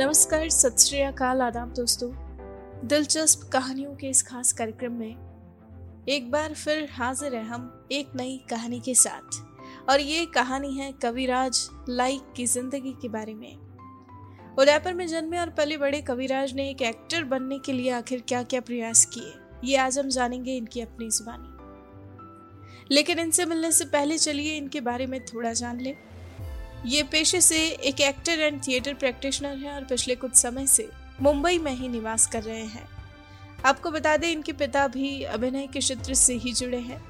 नमस्कार, 0.00 0.48
सत 0.48 0.78
श्री 0.80 1.00
अकाल, 1.00 1.40
आदाब 1.42 1.72
दोस्तों। 1.74 2.08
दिलचस्प 2.88 3.40
कहानियों 3.52 3.94
के 3.96 4.08
इस 4.08 4.22
खास 4.22 4.52
कार्यक्रम 4.52 4.92
में 4.92 6.06
एक 6.08 6.30
बार 6.30 6.54
फिर 6.54 6.88
हाजिर 6.92 7.34
है 7.34 7.42
हम 7.44 7.88
एक 7.92 8.14
नई 8.16 8.38
कहानी 8.50 8.80
के 8.80 8.94
साथ। 8.94 9.90
और 9.90 10.00
ये 10.00 10.24
कहानी 10.26 10.72
है 10.74 10.90
कविराज 11.02 11.60
लाइक 11.88 12.32
की 12.36 12.46
ज़िंदगी 12.46 12.92
के 13.02 13.08
बारे 13.08 13.34
में। 13.34 13.56
उदयपुर 14.58 14.94
में 14.94 15.06
जन्मे 15.06 15.38
और 15.38 15.50
पले 15.50 15.76
बड़े 15.76 16.00
कविराज 16.02 16.54
ने 16.54 16.68
एक 16.70 16.82
एक्टर 16.82 17.24
बनने 17.26 17.58
के 17.58 17.72
लिए 17.72 17.90
आखिर 17.92 18.24
क्या 18.28 18.42
क्या 18.42 18.60
प्रयास 18.60 19.04
किए, 19.04 19.32
ये 19.64 19.76
आज 19.76 19.98
हम 19.98 20.08
जानेंगे 20.08 20.56
इनकी 20.56 20.80
अपनी 20.80 21.10
जुबानी। 21.10 22.94
लेकिन 22.94 23.18
इनसे 23.18 23.44
मिलने 23.44 23.72
से 23.72 23.84
पहले 23.86 24.18
चलिए 24.18 24.56
इनके 24.56 24.80
बारे 24.82 25.06
में 25.06 25.24
थोड़ा 25.24 25.52
जान 25.52 25.80
लें। 25.80 25.94
ये 26.86 27.02
पेशे 27.02 27.40
से 27.40 27.66
एक 27.68 28.00
एक्टर 28.00 28.40
एंड 28.40 28.60
थिएटर 28.66 28.94
प्रैक्टिशनर 28.94 29.56
हैं 29.56 29.72
और 29.72 29.84
पिछले 29.84 30.14
कुछ 30.14 30.34
समय 30.34 30.66
से 30.66 30.88
मुंबई 31.20 31.58
में 31.58 31.72
ही 31.72 31.88
निवास 31.88 32.26
कर 32.26 32.42
रहे 32.42 32.64
हैं। 32.64 32.88
आपको 33.64 33.90
बता 33.90 34.16
दें, 34.16 34.28
इनके 34.28 34.52
पिता 34.52 34.86
भी 34.88 35.22
अभिनय 35.22 35.66
के 35.66 35.78
क्षेत्र 35.78 36.14
से 36.14 36.34
ही 36.34 36.52
जुड़े 36.52 36.78
हैं। 36.78 37.02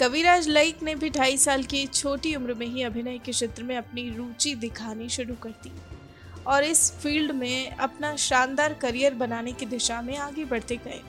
कविराज 0.00 0.48
लाइक 0.48 0.82
ने 0.82 0.94
भी 0.94 1.10
ढाई 1.10 1.36
साल 1.36 1.62
की 1.62 1.86
छोटी 1.86 2.34
उम्र 2.34 2.54
में 2.54 2.66
ही 2.66 2.82
अभिनय 2.82 3.18
के 3.18 3.32
क्षेत्र 3.32 3.62
में 3.62 3.76
अपनी 3.76 4.08
रुचि 4.10 4.54
दिखानी 4.54 5.08
शुरू 5.08 5.34
कर 5.34 5.50
दी 5.50 5.72
और 6.46 6.64
इस 6.64 6.92
फ़ील्ड 6.92 7.32
में 7.32 7.70
अपना 7.70 8.16
शानदार 8.16 8.74
करियर 8.74 9.14
बनाने 9.14 9.52
की 9.52 9.66
दिशा 9.66 10.02
में 10.02 10.16
आगे 10.16 10.44
बढ़ते 10.44 10.76
गए। 10.76 11.00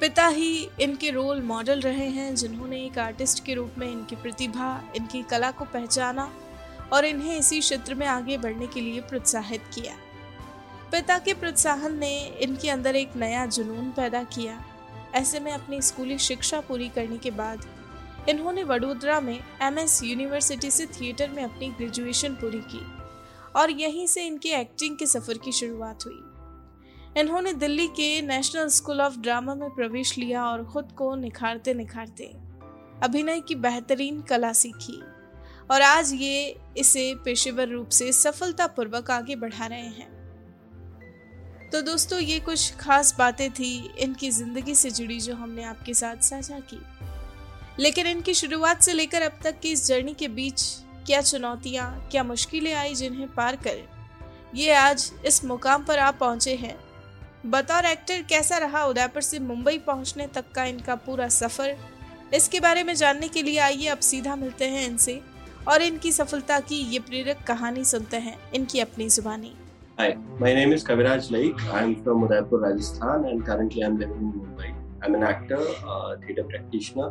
पिता 0.00 0.26
ही 0.26 0.68
इनके 0.80 1.10
रोल 1.10 1.40
मॉडल 1.42 1.80
रहे 1.80 2.06
हैं, 2.06 2.34
जिन्होंने 2.34 2.84
एक 2.84 2.98
आर्टिस्ट 2.98 3.44
के 3.44 3.54
रूप 3.54 3.74
में 3.78 3.86
इनकी 3.92 4.16
प्रतिभा, 4.16 4.92
इनकी 4.96 5.22
कला 5.22 5.50
को 5.50 5.64
पहचाना 5.64 6.30
और 6.92 7.04
इन्हें 7.04 7.36
इसी 7.38 7.60
क्षेत्र 7.60 7.94
में 7.94 8.06
आगे 8.06 8.38
बढ़ने 8.38 8.66
के 8.66 8.80
लिए 8.80 9.00
प्रोत्साहित 9.00 9.64
किया। 9.74 9.94
पिता 10.92 11.18
के 11.18 11.34
प्रोत्साहन 11.34 11.98
ने 11.98 12.26
इनके 12.40 12.70
अंदर 12.70 12.96
एक 12.96 13.16
नया 13.16 13.44
जुनून 13.46 13.90
पैदा 13.90 14.22
किया। 14.22 14.58
ऐसे 15.14 15.40
में 15.40 15.52
अपनी 15.52 15.82
स्कूली 15.82 16.18
शिक्षा 16.18 16.60
पूरी 16.60 16.88
करने 16.88 17.18
के 17.18 17.30
बाद 17.30 17.66
इन्होंने 18.28 18.62
वडोदरा 18.62 19.20
में 19.20 19.38
एमएस 19.62 20.02
यूनिवर्सिटी 20.04 20.70
से 20.70 20.86
थिएटर 20.86 21.30
में 21.30 21.42
अपनी 21.44 21.68
ग्रेजुएशन 21.68 22.34
पूरी 22.34 22.60
की 22.72 22.84
और 23.56 23.70
यहीं 23.70 24.06
से 24.06 24.26
इनके 24.26 24.48
एक्टिंग 24.48 24.96
के 24.96 25.06
सफ़र 25.06 25.38
की 25.38 25.52
शुरुआत 25.52 26.06
हुई। 26.06 26.22
इन्होंने 27.16 27.52
दिल्ली 27.52 27.86
के 27.88 28.20
नेशनल 28.22 28.68
स्कूल 28.68 29.00
ऑफ़ 29.00 29.16
ड्रामा 29.18 29.54
में 29.54 29.70
प्रवेश 29.70 30.16
लिया 30.18 30.44
और 30.44 30.64
खुद 30.64 30.92
को 30.92 31.14
निखारते 31.14 31.72
निखारते 31.74 32.24
अभिनय 33.02 33.40
की 33.40 33.54
बेहतरीन 33.54 34.20
कला 34.20 34.52
सीखी। 34.52 35.00
और 35.70 35.82
आज 35.82 36.12
ये 36.12 36.56
इसे 36.76 37.14
पेशेवर 37.14 37.68
रूप 37.68 37.88
से 37.88 38.10
सफलतापूर्वक 38.12 39.10
आगे 39.10 39.36
बढ़ा 39.36 39.66
रहे 39.66 39.80
हैं। 39.80 40.08
तो 41.72 41.80
दोस्तों, 41.82 42.18
ये 42.18 42.38
कुछ 42.40 42.74
खास 42.76 43.14
बातें 43.18 43.50
थी 43.50 43.74
इनकी 43.98 44.30
ज़िंदगी 44.30 44.74
से 44.74 44.90
जुड़ी 44.90 45.18
जो 45.20 45.34
हमने 45.34 45.64
आपके 45.64 45.94
साथ 45.94 46.22
साझा 46.22 46.58
की। 46.72 46.80
लेकिन 47.78 48.06
इनकी 48.06 48.34
शुरुआत 48.34 48.82
से 48.82 48.92
लेकर 48.92 49.22
अब 49.22 49.38
तक 49.44 49.58
की 49.60 49.72
इस 49.72 49.86
जर्नी 49.86 50.14
के 50.14 50.28
बीच 50.28 50.62
क्या 51.06 51.20
चुनौतियाँ, 51.22 52.08
क्या 52.10 52.22
मुश्किलें 52.24 52.72
आई 52.74 52.94
जिन्हें 52.94 53.28
पार 53.34 53.56
कर, 53.56 53.82
ये 54.54 54.74
आज 54.74 55.10
इस 55.26 55.44
मुकाम 55.44 55.84
पर 55.84 55.98
आप 55.98 56.18
पहुँचे 56.20 56.54
हैं। 56.54 56.76
बतौर 57.46 57.84
एक्टर 57.86 58.22
कैसा 58.28 58.56
रहा 58.58 58.84
उदयपुर 58.86 59.22
से 59.22 59.38
मुंबई 59.38 59.78
पहुँचने 59.86 60.26
तक 60.34 60.50
का 60.54 60.64
इनका 60.72 60.94
पूरा 61.06 61.28
सफ़र 61.36 61.76
इसके 62.34 62.60
बारे 62.60 62.82
में 62.84 62.94
जानने 62.94 63.28
के 63.36 63.42
लिए 63.42 63.58
आइए 63.58 63.86
अब 63.88 63.98
सीधा 64.08 64.34
मिलते 64.36 64.68
हैं 64.70 64.86
इनसे 64.86 65.20
और 65.68 65.82
इनकी 65.82 66.12
सफलता 66.12 66.58
की 66.68 66.76
ये 66.92 66.98
प्रेरक 67.08 67.42
कहानी 67.46 67.84
सुनते 67.84 68.16
हैं 68.26 68.36
इनकी 68.54 68.80
अपनी 68.80 69.08
जुबानी 69.16 69.54
Hi, 70.00 70.12
my 70.42 70.50
name 70.56 70.70
is 70.74 70.84
Kaviraj 70.88 71.26
Laik. 71.32 71.62
I'm 71.78 71.90
from 72.04 72.22
Udaipur, 72.26 72.58
Rajasthan, 72.60 73.24
and 73.30 73.44
currently 73.48 73.82
I'm 73.88 73.98
living 74.02 74.22
in 74.26 74.30
Mumbai. 74.36 74.68
I'm 75.02 75.14
an 75.14 75.22
actor, 75.30 75.58
uh, 75.86 76.16
theatre 76.22 76.44
practitioner, 76.44 77.08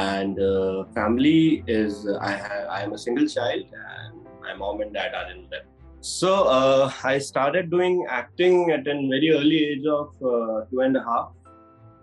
and 0.00 0.38
uh, 0.48 0.84
family 0.98 1.64
is 1.66 2.02
I, 2.20 2.32
ha- 2.42 2.66
I 2.70 2.82
am 2.82 2.92
a 2.92 2.98
single 2.98 3.26
child, 3.26 3.64
and 3.94 4.20
my 4.42 4.54
mom 4.54 4.82
and 4.82 4.92
dad 4.92 5.14
are 5.14 5.30
in 5.30 5.38
Udaipur. 5.46 5.69
So 6.02 6.44
uh, 6.44 6.90
I 7.04 7.18
started 7.18 7.70
doing 7.70 8.06
acting 8.08 8.70
at 8.70 8.88
a 8.88 8.94
very 8.94 9.32
early 9.32 9.64
age 9.64 9.84
of 9.84 10.14
uh, 10.22 10.64
two 10.70 10.80
and 10.80 10.96
a 10.96 11.04
half. 11.04 11.32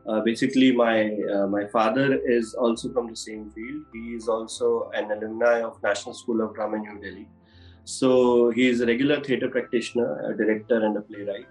Uh, 0.07 0.21
basically, 0.21 0.71
my 0.71 1.17
uh, 1.33 1.47
my 1.47 1.65
father 1.65 2.19
is 2.23 2.53
also 2.53 2.93
from 2.93 3.07
the 3.07 3.15
same 3.15 3.49
field. 3.49 3.85
He 3.91 4.13
is 4.13 4.27
also 4.27 4.91
an 4.93 5.11
alumni 5.11 5.61
of 5.63 5.81
National 5.81 6.13
School 6.13 6.41
of 6.41 6.53
Drama, 6.53 6.77
New 6.77 6.99
Delhi. 7.01 7.27
So 7.85 8.51
he 8.51 8.67
is 8.69 8.81
a 8.81 8.85
regular 8.85 9.19
theatre 9.19 9.49
practitioner, 9.49 10.31
a 10.31 10.37
director, 10.37 10.85
and 10.85 10.95
a 10.95 11.01
playwright. 11.01 11.47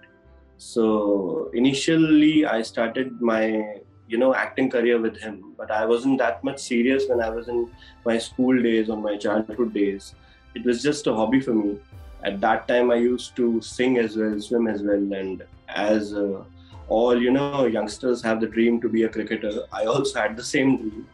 So 0.57 1.51
initially, 1.53 2.45
I 2.45 2.61
started 2.61 3.19
my 3.19 3.81
you 4.07 4.17
know 4.17 4.33
acting 4.33 4.69
career 4.69 5.01
with 5.01 5.17
him, 5.17 5.53
but 5.57 5.69
I 5.69 5.85
wasn't 5.85 6.17
that 6.19 6.41
much 6.45 6.59
serious 6.59 7.09
when 7.09 7.19
I 7.19 7.29
was 7.29 7.49
in 7.49 7.69
my 8.05 8.17
school 8.17 8.63
days 8.63 8.89
or 8.89 8.95
my 8.95 9.17
childhood 9.17 9.73
days. 9.73 10.15
It 10.55 10.63
was 10.65 10.81
just 10.81 11.07
a 11.07 11.13
hobby 11.13 11.41
for 11.41 11.53
me 11.53 11.77
at 12.23 12.39
that 12.41 12.67
time 12.67 12.91
i 12.91 12.95
used 12.95 13.35
to 13.35 13.61
sing 13.61 13.97
as 13.97 14.17
well 14.17 14.39
swim 14.39 14.67
as 14.67 14.81
well. 14.81 15.13
And 15.13 15.43
as 15.67 16.13
uh, 16.13 16.43
all 16.87 17.21
you 17.21 17.31
know 17.31 17.65
youngsters 17.65 18.21
have 18.23 18.39
the 18.41 18.47
dream 18.47 18.79
to 18.81 18.89
be 18.89 19.03
a 19.03 19.09
cricketer 19.09 19.51
i 19.73 19.85
also 19.85 20.19
had 20.19 20.37
the 20.37 20.43
same 20.43 20.77
dream. 20.77 21.07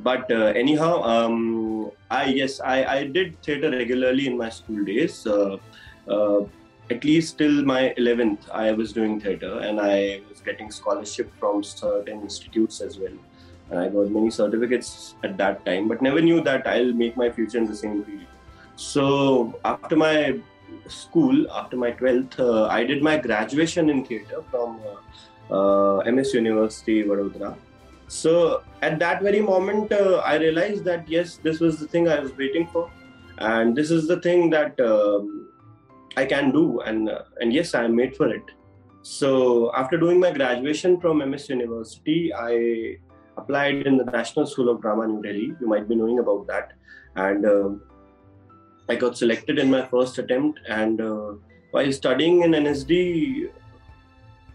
But 0.00 0.30
uh, 0.32 0.46
anyhow 0.62 1.02
um, 1.02 1.90
i 2.10 2.24
yes 2.24 2.60
I, 2.60 2.84
I 2.84 3.04
did 3.04 3.40
theater 3.42 3.70
regularly 3.70 4.26
in 4.26 4.36
my 4.36 4.50
school 4.50 4.84
days. 4.84 5.26
Uh, 5.26 5.58
uh 6.08 6.44
at 6.90 7.04
least 7.04 7.38
till 7.38 7.62
my 7.64 7.94
11th 7.96 8.50
i 8.50 8.72
was 8.72 8.92
doing 8.92 9.20
theater. 9.20 9.58
And 9.60 9.80
i 9.80 10.20
was 10.28 10.40
getting 10.40 10.70
scholarship 10.70 11.32
from 11.38 11.62
certain 11.62 12.20
institutes 12.22 12.80
as 12.80 12.98
well. 12.98 13.16
And 13.70 13.78
i 13.78 13.88
got 13.88 14.10
many 14.10 14.30
certificates 14.30 15.14
at 15.22 15.38
that 15.38 15.64
time 15.64 15.88
but 15.88 16.02
never 16.02 16.20
knew 16.20 16.42
that 16.42 16.66
i'll 16.66 16.92
make 16.92 17.16
my 17.16 17.30
future 17.30 17.58
in 17.58 17.66
the 17.66 17.76
same 17.76 18.04
field 18.04 18.31
so 18.76 19.58
after 19.64 19.96
my 19.96 20.38
school, 20.88 21.50
after 21.52 21.76
my 21.76 21.92
12th, 21.92 22.38
uh, 22.38 22.66
I 22.66 22.84
did 22.84 23.02
my 23.02 23.16
graduation 23.16 23.90
in 23.90 24.04
theatre 24.04 24.42
from 24.50 24.80
uh, 25.50 25.54
uh 25.54 26.10
MS 26.10 26.34
University, 26.34 27.04
Vadodara. 27.04 27.56
So 28.08 28.62
at 28.82 28.98
that 28.98 29.22
very 29.22 29.40
moment, 29.40 29.92
uh, 29.92 30.22
I 30.24 30.36
realized 30.36 30.84
that 30.84 31.08
yes, 31.08 31.36
this 31.36 31.60
was 31.60 31.78
the 31.78 31.86
thing 31.86 32.08
I 32.08 32.20
was 32.20 32.36
waiting 32.36 32.66
for, 32.66 32.90
and 33.38 33.76
this 33.76 33.90
is 33.90 34.06
the 34.06 34.20
thing 34.20 34.50
that 34.50 34.78
um, 34.80 35.48
I 36.16 36.26
can 36.26 36.50
do, 36.50 36.80
and 36.80 37.08
uh, 37.08 37.22
and 37.40 37.52
yes, 37.52 37.74
I 37.74 37.84
am 37.84 37.96
made 37.96 38.16
for 38.16 38.28
it. 38.28 38.44
So 39.02 39.72
after 39.74 39.96
doing 39.96 40.20
my 40.20 40.30
graduation 40.30 41.00
from 41.00 41.18
MS 41.18 41.48
University, 41.48 42.32
I 42.34 42.98
applied 43.36 43.86
in 43.86 43.96
the 43.96 44.04
National 44.04 44.46
School 44.46 44.68
of 44.68 44.80
Drama, 44.82 45.06
New 45.06 45.22
Delhi. 45.22 45.54
You 45.60 45.66
might 45.66 45.88
be 45.88 45.94
knowing 45.94 46.18
about 46.18 46.46
that, 46.48 46.72
and 47.16 47.46
um, 47.46 47.82
I 48.88 48.96
got 48.96 49.16
selected 49.16 49.58
in 49.58 49.70
my 49.70 49.84
first 49.86 50.18
attempt, 50.18 50.60
and 50.68 51.00
uh, 51.00 51.32
while 51.70 51.92
studying 51.92 52.42
in 52.42 52.52
NSD, 52.52 53.50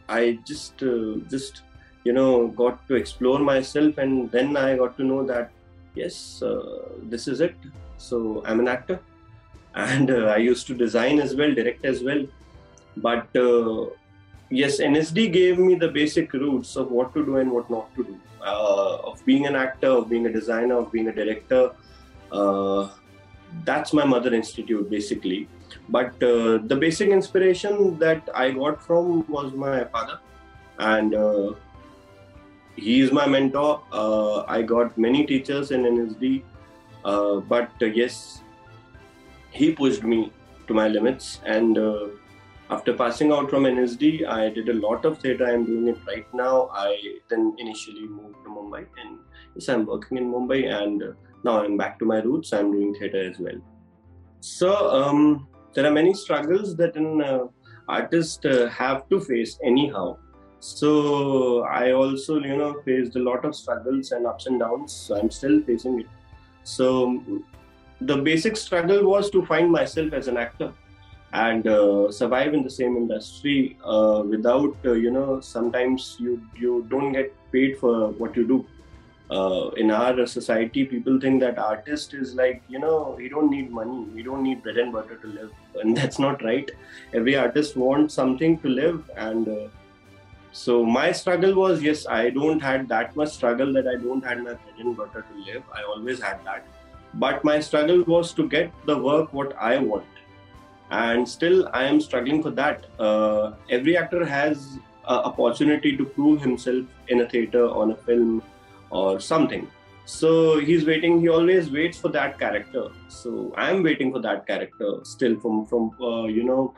I 0.09 0.39
just 0.45 0.83
uh, 0.83 1.15
just 1.29 1.61
you 2.03 2.13
know 2.13 2.47
got 2.49 2.87
to 2.87 2.95
explore 2.95 3.39
myself, 3.39 3.97
and 3.97 4.31
then 4.31 4.57
I 4.57 4.75
got 4.77 4.97
to 4.97 5.03
know 5.03 5.25
that 5.25 5.51
yes, 5.95 6.41
uh, 6.41 6.89
this 7.03 7.27
is 7.27 7.41
it. 7.41 7.55
So 7.97 8.43
I'm 8.45 8.59
an 8.59 8.67
actor, 8.67 8.99
and 9.75 10.11
uh, 10.11 10.25
I 10.25 10.37
used 10.37 10.67
to 10.67 10.73
design 10.73 11.19
as 11.19 11.35
well, 11.35 11.53
direct 11.53 11.85
as 11.85 12.03
well, 12.03 12.25
but 12.97 13.35
uh, 13.35 13.87
yes, 14.49 14.79
NSD 14.79 15.31
gave 15.31 15.57
me 15.57 15.75
the 15.75 15.87
basic 15.87 16.33
roots 16.33 16.75
of 16.75 16.91
what 16.91 17.13
to 17.13 17.25
do 17.25 17.37
and 17.37 17.51
what 17.51 17.69
not 17.69 17.93
to 17.95 18.03
do, 18.03 18.19
uh, 18.41 18.97
of 19.11 19.25
being 19.25 19.47
an 19.47 19.55
actor, 19.55 19.87
of 19.87 20.09
being 20.09 20.27
a 20.27 20.31
designer, 20.31 20.79
of 20.79 20.91
being 20.91 21.07
a 21.07 21.13
director. 21.13 21.71
That's 23.65 23.93
my 23.93 24.05
mother 24.05 24.33
institute 24.33 24.89
basically. 24.89 25.47
But 25.89 26.21
uh, 26.23 26.59
the 26.65 26.77
basic 26.79 27.09
inspiration 27.09 27.97
that 27.99 28.29
i 28.33 28.51
got 28.51 28.81
from 28.81 29.25
was 29.27 29.53
my 29.53 29.85
father. 29.85 30.19
And 30.79 31.15
uh, 31.15 31.53
he 32.75 33.01
is 33.01 33.11
my 33.11 33.25
mentor. 33.27 33.81
Uh, 33.91 34.43
i 34.47 34.61
got 34.61 34.97
many 34.97 35.25
teachers 35.25 35.71
in 35.71 35.83
nsd 35.83 36.43
uh, 37.05 37.35
but 37.39 37.71
uh, 37.81 37.85
yes 37.85 38.41
he 39.51 39.71
pushed 39.71 40.03
me 40.03 40.31
to 40.67 40.73
my 40.73 40.87
limits. 40.87 41.39
And 41.45 41.77
uh, 41.77 42.07
after 42.69 42.93
passing 42.93 43.31
out 43.31 43.49
from 43.49 43.63
nsd 43.63 44.27
i 44.27 44.49
did 44.49 44.69
a 44.69 44.73
lot 44.73 45.05
of 45.05 45.19
theater. 45.19 45.45
I'm 45.45 45.65
doing 45.65 45.87
it 45.87 45.99
right 46.05 46.27
now. 46.33 46.69
I 46.73 47.19
then 47.29 47.55
initially 47.57 48.07
moved 48.07 48.35
to 48.43 48.49
mumbai 48.49 48.85
and 49.01 49.19
yes 49.55 49.69
i'm 49.69 49.85
working 49.85 50.17
in 50.17 50.31
mumbai. 50.31 50.61
And 50.81 51.15
now 51.43 51.63
I'm 51.63 51.77
back 51.77 51.99
to 51.99 52.05
my 52.05 52.19
roots. 52.21 52.53
I'm 52.53 52.71
doing 52.71 52.93
theater 52.93 53.29
as 53.29 53.39
well. 53.39 53.59
So 54.39 54.89
um, 54.89 55.47
there 55.73 55.85
are 55.85 55.91
many 55.91 56.13
struggles 56.13 56.75
that 56.77 56.95
an 56.95 57.21
uh, 57.21 57.47
artist 57.87 58.45
uh, 58.45 58.67
have 58.69 59.07
to 59.09 59.19
face 59.19 59.59
anyhow. 59.63 60.17
So 60.59 61.61
I 61.63 61.91
also, 61.91 62.39
you 62.39 62.57
know, 62.57 62.81
faced 62.83 63.15
a 63.15 63.19
lot 63.19 63.45
of 63.45 63.55
struggles 63.55 64.11
and 64.11 64.25
ups 64.25 64.47
and 64.47 64.59
downs. 64.59 64.91
So 64.93 65.19
I'm 65.19 65.29
still 65.29 65.61
facing 65.61 65.99
it. 66.01 66.07
So 66.63 67.23
the 68.01 68.17
basic 68.17 68.57
struggle 68.57 69.07
was 69.07 69.29
to 69.31 69.45
find 69.45 69.71
myself 69.71 70.13
as 70.13 70.27
an 70.27 70.37
actor. 70.37 70.73
and 71.33 71.67
uh, 71.67 72.11
survive 72.11 72.53
in 72.53 72.63
the 72.63 72.69
same 72.69 72.95
industry 72.95 73.77
uh, 73.83 74.23
without 74.25 74.75
uh, 74.85 74.93
you 74.93 75.11
know 75.11 75.41
sometimes 75.41 76.15
you 76.19 76.41
you 76.55 76.85
don't 76.89 77.11
get 77.11 77.33
paid 77.51 77.77
for 77.77 78.11
what 78.11 78.37
you 78.37 78.47
do 78.47 78.65
uh, 79.29 79.69
in 79.75 79.91
our 79.91 80.25
society 80.25 80.85
people 80.85 81.19
think 81.19 81.41
that 81.41 81.59
artist 81.59 82.13
is 82.13 82.33
like 82.35 82.61
you 82.69 82.79
know 82.79 83.13
we 83.17 83.27
don't 83.27 83.49
need 83.49 83.69
money 83.69 84.05
we 84.13 84.23
don't 84.23 84.41
need 84.41 84.63
bread 84.63 84.77
and 84.77 84.93
butter 84.93 85.17
to 85.17 85.27
live. 85.27 85.51
And 85.81 85.95
that's 85.95 86.17
not 86.17 86.43
right. 86.43 86.71
Every 87.13 87.35
artist 87.35 87.77
wants 87.77 88.15
something 88.15 88.57
to 88.59 88.67
live. 88.67 89.11
And 89.15 89.47
uh, 89.47 89.67
so 90.51 90.83
my 90.83 91.11
struggle 91.11 91.53
was 91.53 91.83
yes 91.83 92.07
i 92.07 92.29
don't 92.29 92.59
had 92.59 92.87
that 92.89 93.15
much 93.15 93.29
struggle 93.29 93.71
that 93.73 93.87
i 93.87 93.95
don't 93.95 94.25
had 94.25 94.39
my 94.39 94.53
bread 94.53 94.79
and 94.79 94.97
butter 94.97 95.23
to 95.29 95.51
live. 95.51 95.63
I 95.75 95.83
always 95.83 96.21
had 96.21 96.43
that. 96.45 96.65
But 97.13 97.43
my 97.43 97.59
struggle 97.59 98.03
was 98.03 98.33
to 98.33 98.47
get 98.47 98.71
the 98.85 98.97
work 98.97 99.33
what 99.33 99.55
i 99.57 99.77
want. 99.77 100.05
And 100.89 101.27
still 101.27 101.69
i 101.73 101.83
am 101.83 101.99
struggling 101.99 102.41
for 102.41 102.51
that. 102.51 102.85
Uh, 102.97 103.53
every 103.69 103.97
actor 103.97 104.25
has 104.25 104.79
opportunity 105.07 105.95
to 105.95 106.05
prove 106.05 106.41
himself 106.41 106.85
in 107.07 107.21
a 107.21 107.29
theater 107.29 107.69
on 107.69 107.91
a 107.91 107.95
film 107.95 108.41
or 108.89 109.19
something. 109.19 109.67
So 110.05 110.59
he's 110.59 110.85
waiting 110.85 111.19
he 111.19 111.27
always 111.27 111.69
waits 111.69 111.97
for 111.97 112.09
that 112.09 112.39
character. 112.39 112.87
So 113.09 113.53
i'm 113.57 113.83
waiting 113.83 114.11
for 114.11 114.21
that 114.21 114.47
character 114.47 114.99
still 115.03 115.39
from 115.39 115.65
from 115.65 115.91
uh, 116.01 116.25
you 116.25 116.43
know 116.43 116.73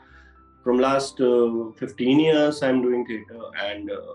from 0.64 0.78
last 0.78 1.20
uh, 1.20 1.70
15 1.78 2.20
years 2.20 2.62
i'm 2.62 2.82
doing 2.82 3.06
theater 3.06 3.42
and 3.62 3.90
uh, 3.90 4.14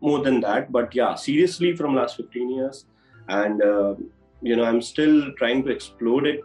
more 0.00 0.22
than 0.22 0.40
that. 0.40 0.72
But 0.72 0.94
yeah 0.94 1.14
seriously 1.14 1.76
from 1.76 1.94
last 1.94 2.16
15 2.16 2.50
years 2.50 2.86
and 3.28 3.62
uh, 3.62 3.94
you 4.40 4.56
know 4.56 4.64
i'm 4.64 4.80
still 4.80 5.32
trying 5.34 5.62
to 5.64 5.70
explode 5.70 6.26
it. 6.26 6.40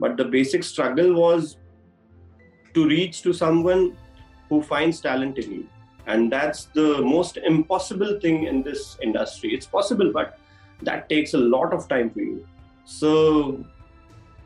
But 0.00 0.16
the 0.16 0.24
basic 0.24 0.64
struggle 0.64 1.14
was 1.14 1.56
to 2.74 2.86
reach 2.88 3.22
to 3.22 3.32
someone 3.32 3.96
who 4.48 4.60
finds 4.60 5.00
talent 5.00 5.38
in 5.38 5.52
you 5.52 5.68
and 6.06 6.30
that's 6.30 6.66
the 6.66 7.00
most 7.02 7.36
impossible 7.38 8.18
thing 8.20 8.44
in 8.44 8.62
this 8.62 8.96
industry. 9.02 9.54
It's 9.54 9.66
possible 9.66 10.12
but 10.12 10.38
that 10.82 11.08
takes 11.08 11.34
a 11.34 11.38
lot 11.38 11.72
of 11.72 11.88
time 11.88 12.10
for 12.10 12.20
you. 12.20 12.46
So 12.84 13.64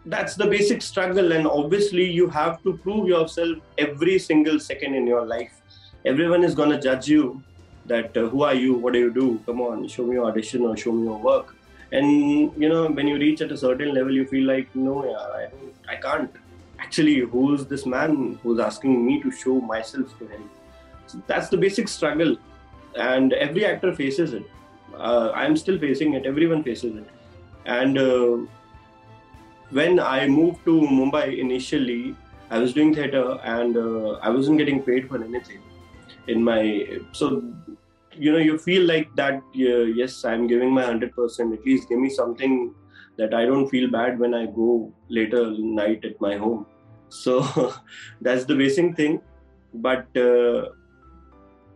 that's 0.06 0.36
the 0.36 0.46
basic 0.46 0.82
struggle 0.82 1.32
and 1.32 1.46
obviously 1.46 2.08
you 2.10 2.28
have 2.28 2.62
to 2.62 2.78
prove 2.78 3.08
yourself 3.08 3.58
every 3.76 4.18
single 4.18 4.60
second 4.60 4.94
in 4.94 5.06
your 5.06 5.26
life. 5.26 5.60
Everyone 6.04 6.44
is 6.44 6.54
going 6.54 6.70
to 6.70 6.80
judge 6.80 7.08
you 7.08 7.42
that 7.86 8.16
uh, 8.16 8.28
who 8.28 8.42
are 8.42 8.54
you 8.54 8.74
what 8.74 8.92
do 8.92 8.98
you 9.00 9.12
do? 9.12 9.40
Come 9.46 9.60
on 9.60 9.88
show 9.88 10.04
me 10.04 10.14
your 10.14 10.26
audition 10.26 10.62
or 10.62 10.76
show 10.76 10.92
me 10.92 11.04
your 11.04 11.18
work. 11.18 11.54
And 11.90 12.52
you 12.56 12.68
know 12.68 12.88
when 12.88 13.08
you 13.08 13.16
reach 13.16 13.40
at 13.40 13.50
a 13.50 13.56
certain 13.56 13.94
level 13.94 14.12
you 14.12 14.26
feel 14.26 14.46
like 14.46 14.74
no 14.76 15.04
yeah, 15.04 15.48
i 15.90 15.94
i 15.94 15.96
can't. 15.96 16.30
Actually 16.78 17.18
who's 17.20 17.66
this 17.66 17.86
man 17.86 18.38
who's 18.42 18.60
asking 18.60 19.04
me 19.04 19.20
to 19.22 19.32
show 19.32 19.60
myself 19.60 20.16
to 20.18 20.26
him 20.28 20.48
that's 21.26 21.48
the 21.48 21.56
basic 21.56 21.88
struggle. 21.88 22.36
And 22.96 23.32
every 23.32 23.64
actor 23.64 23.94
faces 23.94 24.32
it. 24.32 24.44
Uh, 24.96 25.30
i'm 25.34 25.56
still 25.56 25.78
facing 25.78 26.14
it. 26.14 26.26
Everyone 26.26 26.62
faces 26.62 26.96
it. 26.96 27.08
And 27.66 27.98
uh, 27.98 28.38
when 29.70 30.00
i 30.00 30.26
moved 30.26 30.64
to 30.64 30.74
mumbai 30.98 31.38
initially 31.38 32.16
i 32.50 32.58
was 32.58 32.72
doing 32.72 32.94
theater 32.94 33.38
and 33.54 33.76
uh, 33.76 34.12
i 34.22 34.30
wasn't 34.30 34.56
getting 34.56 34.82
paid 34.82 35.06
for 35.08 35.22
anything 35.22 35.60
in 36.26 36.42
my 36.42 36.62
so 37.12 37.42
you 38.16 38.32
know 38.32 38.38
you 38.38 38.56
feel 38.56 38.86
like 38.92 39.10
that 39.14 39.42
yes 39.54 40.24
i'm 40.24 40.46
giving 40.46 40.72
my 40.72 40.84
100% 40.84 41.52
at 41.52 41.66
least 41.66 41.86
give 41.90 41.98
me 41.98 42.08
something 42.08 42.74
that 43.18 43.34
I 43.34 43.44
don't 43.44 43.68
feel 43.68 43.90
bad 43.90 44.18
when 44.18 44.32
I 44.32 44.46
go 44.46 44.92
later 45.08 45.50
night 45.58 46.04
at 46.04 46.20
my 46.20 46.36
home. 46.36 46.66
So 47.08 47.42
that's 48.20 48.44
the 48.44 48.54
basic 48.54 48.96
thing. 48.96 49.20
But 49.74 50.16
uh, 50.16 50.70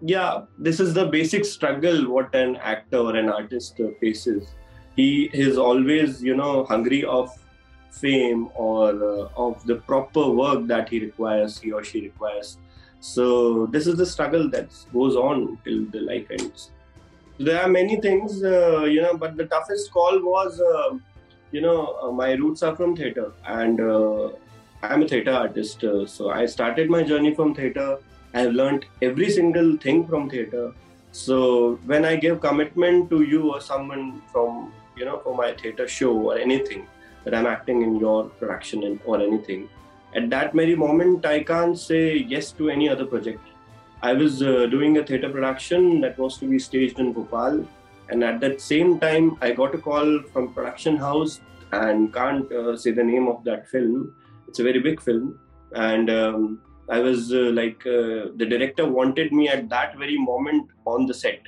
yeah, 0.04 0.42
this 0.58 0.80
is 0.80 0.94
the 0.94 1.06
basic 1.06 1.44
struggle 1.44 2.10
what 2.10 2.34
an 2.34 2.56
actor 2.56 2.98
or 2.98 3.16
an 3.16 3.28
artist 3.28 3.80
faces. 4.00 4.54
He 4.96 5.30
is 5.32 5.56
always, 5.56 6.22
you 6.22 6.36
know, 6.36 6.64
hungry 6.64 7.04
of 7.04 7.30
fame 7.90 8.48
or 8.54 8.88
uh, 8.88 9.28
of 9.36 9.64
the 9.66 9.76
proper 9.76 10.28
work 10.30 10.66
that 10.66 10.88
he 10.88 10.98
requires, 11.00 11.58
he 11.58 11.72
or 11.72 11.84
she 11.84 12.02
requires. 12.02 12.58
So 13.00 13.66
this 13.66 13.86
is 13.86 13.96
the 13.96 14.06
struggle 14.06 14.50
that 14.50 14.68
goes 14.92 15.16
on 15.16 15.58
till 15.64 15.86
the 15.86 16.00
life 16.00 16.26
ends. 16.30 16.70
There 17.38 17.60
are 17.60 17.68
many 17.68 18.00
things, 18.00 18.44
uh, 18.44 18.84
you 18.84 19.00
know, 19.02 19.16
but 19.16 19.36
the 19.36 19.46
toughest 19.46 19.90
call 19.92 20.20
was 20.20 20.60
uh, 20.60 20.98
you 21.52 21.60
know, 21.60 21.98
uh, 22.02 22.10
my 22.10 22.32
roots 22.32 22.62
are 22.62 22.74
from 22.74 22.96
theater, 22.96 23.32
and 23.46 23.80
uh, 23.80 24.30
I'm 24.82 25.02
a 25.02 25.08
theater 25.08 25.32
artist. 25.32 25.84
Uh, 25.84 26.06
so 26.06 26.30
I 26.30 26.46
started 26.46 26.90
my 26.90 27.02
journey 27.02 27.34
from 27.34 27.54
theater. 27.54 27.98
I've 28.34 28.52
learned 28.52 28.86
every 29.00 29.30
single 29.30 29.76
thing 29.76 30.06
from 30.06 30.30
theater. 30.30 30.72
So 31.12 31.78
when 31.84 32.04
I 32.04 32.16
give 32.16 32.40
commitment 32.40 33.10
to 33.10 33.22
you 33.22 33.52
or 33.52 33.60
someone 33.60 34.22
from, 34.32 34.72
you 34.96 35.04
know, 35.04 35.18
for 35.20 35.34
my 35.34 35.52
theater 35.52 35.86
show 35.86 36.12
or 36.12 36.38
anything 36.38 36.86
that 37.24 37.34
I'm 37.34 37.46
acting 37.46 37.82
in 37.82 38.00
your 38.00 38.24
production 38.24 39.00
or 39.04 39.20
anything, 39.20 39.68
at 40.14 40.30
that 40.30 40.54
very 40.54 40.74
moment, 40.74 41.26
I 41.26 41.42
can't 41.42 41.78
say 41.78 42.16
yes 42.16 42.52
to 42.52 42.70
any 42.70 42.88
other 42.88 43.04
project. 43.04 43.40
I 44.02 44.14
was 44.14 44.42
uh, 44.42 44.66
doing 44.66 44.98
a 44.98 45.04
theater 45.04 45.30
production 45.30 46.00
that 46.00 46.18
was 46.18 46.38
to 46.38 46.46
be 46.46 46.58
staged 46.58 46.98
in 46.98 47.12
Bhopal 47.12 47.66
and 48.12 48.22
at 48.22 48.40
that 48.40 48.60
same 48.60 48.98
time, 49.00 49.38
I 49.40 49.52
got 49.52 49.74
a 49.74 49.78
call 49.78 50.22
from 50.32 50.52
production 50.52 50.96
house 50.96 51.40
and 51.72 52.12
can't 52.12 52.50
uh, 52.52 52.76
say 52.76 52.90
the 52.90 53.02
name 53.02 53.26
of 53.26 53.42
that 53.44 53.68
film. 53.68 54.14
It's 54.48 54.58
a 54.58 54.62
very 54.62 54.80
big 54.80 55.00
film, 55.00 55.38
and 55.74 56.10
um, 56.10 56.60
I 56.88 56.98
was 56.98 57.32
uh, 57.32 57.50
like, 57.60 57.86
uh, 57.86 58.32
the 58.36 58.46
director 58.48 58.86
wanted 58.86 59.32
me 59.32 59.48
at 59.48 59.68
that 59.68 59.96
very 59.96 60.18
moment 60.18 60.68
on 60.86 61.06
the 61.06 61.14
set, 61.14 61.40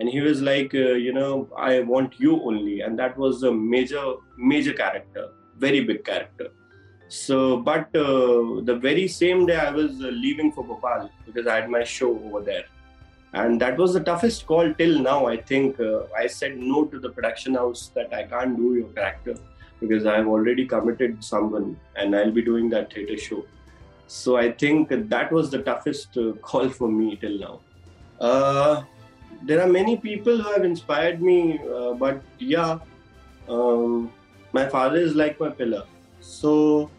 and 0.00 0.08
he 0.08 0.20
was 0.20 0.40
like, 0.40 0.74
uh, 0.74 0.94
you 1.06 1.12
know, 1.12 1.48
I 1.56 1.80
want 1.80 2.18
you 2.18 2.42
only, 2.42 2.80
and 2.80 2.98
that 2.98 3.16
was 3.18 3.42
a 3.42 3.52
major, 3.52 4.14
major 4.36 4.72
character, 4.72 5.28
very 5.58 5.80
big 5.84 6.04
character. 6.04 6.48
So, 7.08 7.58
but 7.58 7.94
uh, 7.96 8.60
the 8.64 8.78
very 8.80 9.08
same 9.08 9.46
day 9.46 9.56
I 9.56 9.70
was 9.70 9.92
uh, 10.02 10.08
leaving 10.08 10.52
for 10.52 10.62
Bhopal 10.62 11.10
because 11.24 11.46
I 11.46 11.56
had 11.56 11.70
my 11.70 11.82
show 11.82 12.10
over 12.24 12.42
there. 12.42 12.64
And 13.32 13.60
that 13.60 13.76
was 13.76 13.94
the 13.94 14.00
toughest 14.00 14.46
call 14.46 14.72
till 14.74 14.98
now 15.00 15.26
i 15.26 15.36
think. 15.36 15.78
Uh, 15.78 16.04
i 16.16 16.26
said 16.26 16.56
no 16.56 16.84
to 16.86 16.98
the 16.98 17.10
production 17.10 17.54
house 17.54 17.90
that 17.94 18.12
i 18.12 18.22
can't 18.22 18.56
do 18.56 18.74
your 18.74 18.88
character 18.88 19.34
because 19.80 20.06
i've 20.06 20.26
already 20.26 20.66
committed 20.66 21.22
someone 21.22 21.78
and 21.96 22.16
i'll 22.16 22.30
be 22.30 22.42
doing 22.42 22.70
that 22.70 22.92
theater 22.92 23.18
show 23.18 23.44
so 24.07 24.37
i 24.37 24.51
think 24.51 24.89
that 25.09 25.31
was 25.31 25.49
the 25.49 25.61
toughest 25.69 26.17
uh, 26.17 26.31
call 26.49 26.69
for 26.69 26.89
me 26.89 27.15
till 27.15 27.37
now 27.39 27.59
uh, 28.19 28.83
there 29.43 29.61
are 29.61 29.67
many 29.67 29.97
people 29.97 30.41
who 30.41 30.51
have 30.51 30.63
inspired 30.63 31.21
me 31.21 31.59
uh, 31.59 31.93
but 31.93 32.21
yeah 32.39 32.79
um, 33.49 34.11
my 34.51 34.67
father 34.67 34.97
is 34.97 35.15
like 35.15 35.39
my 35.39 35.49
pillar 35.49 35.83
so 36.19 36.89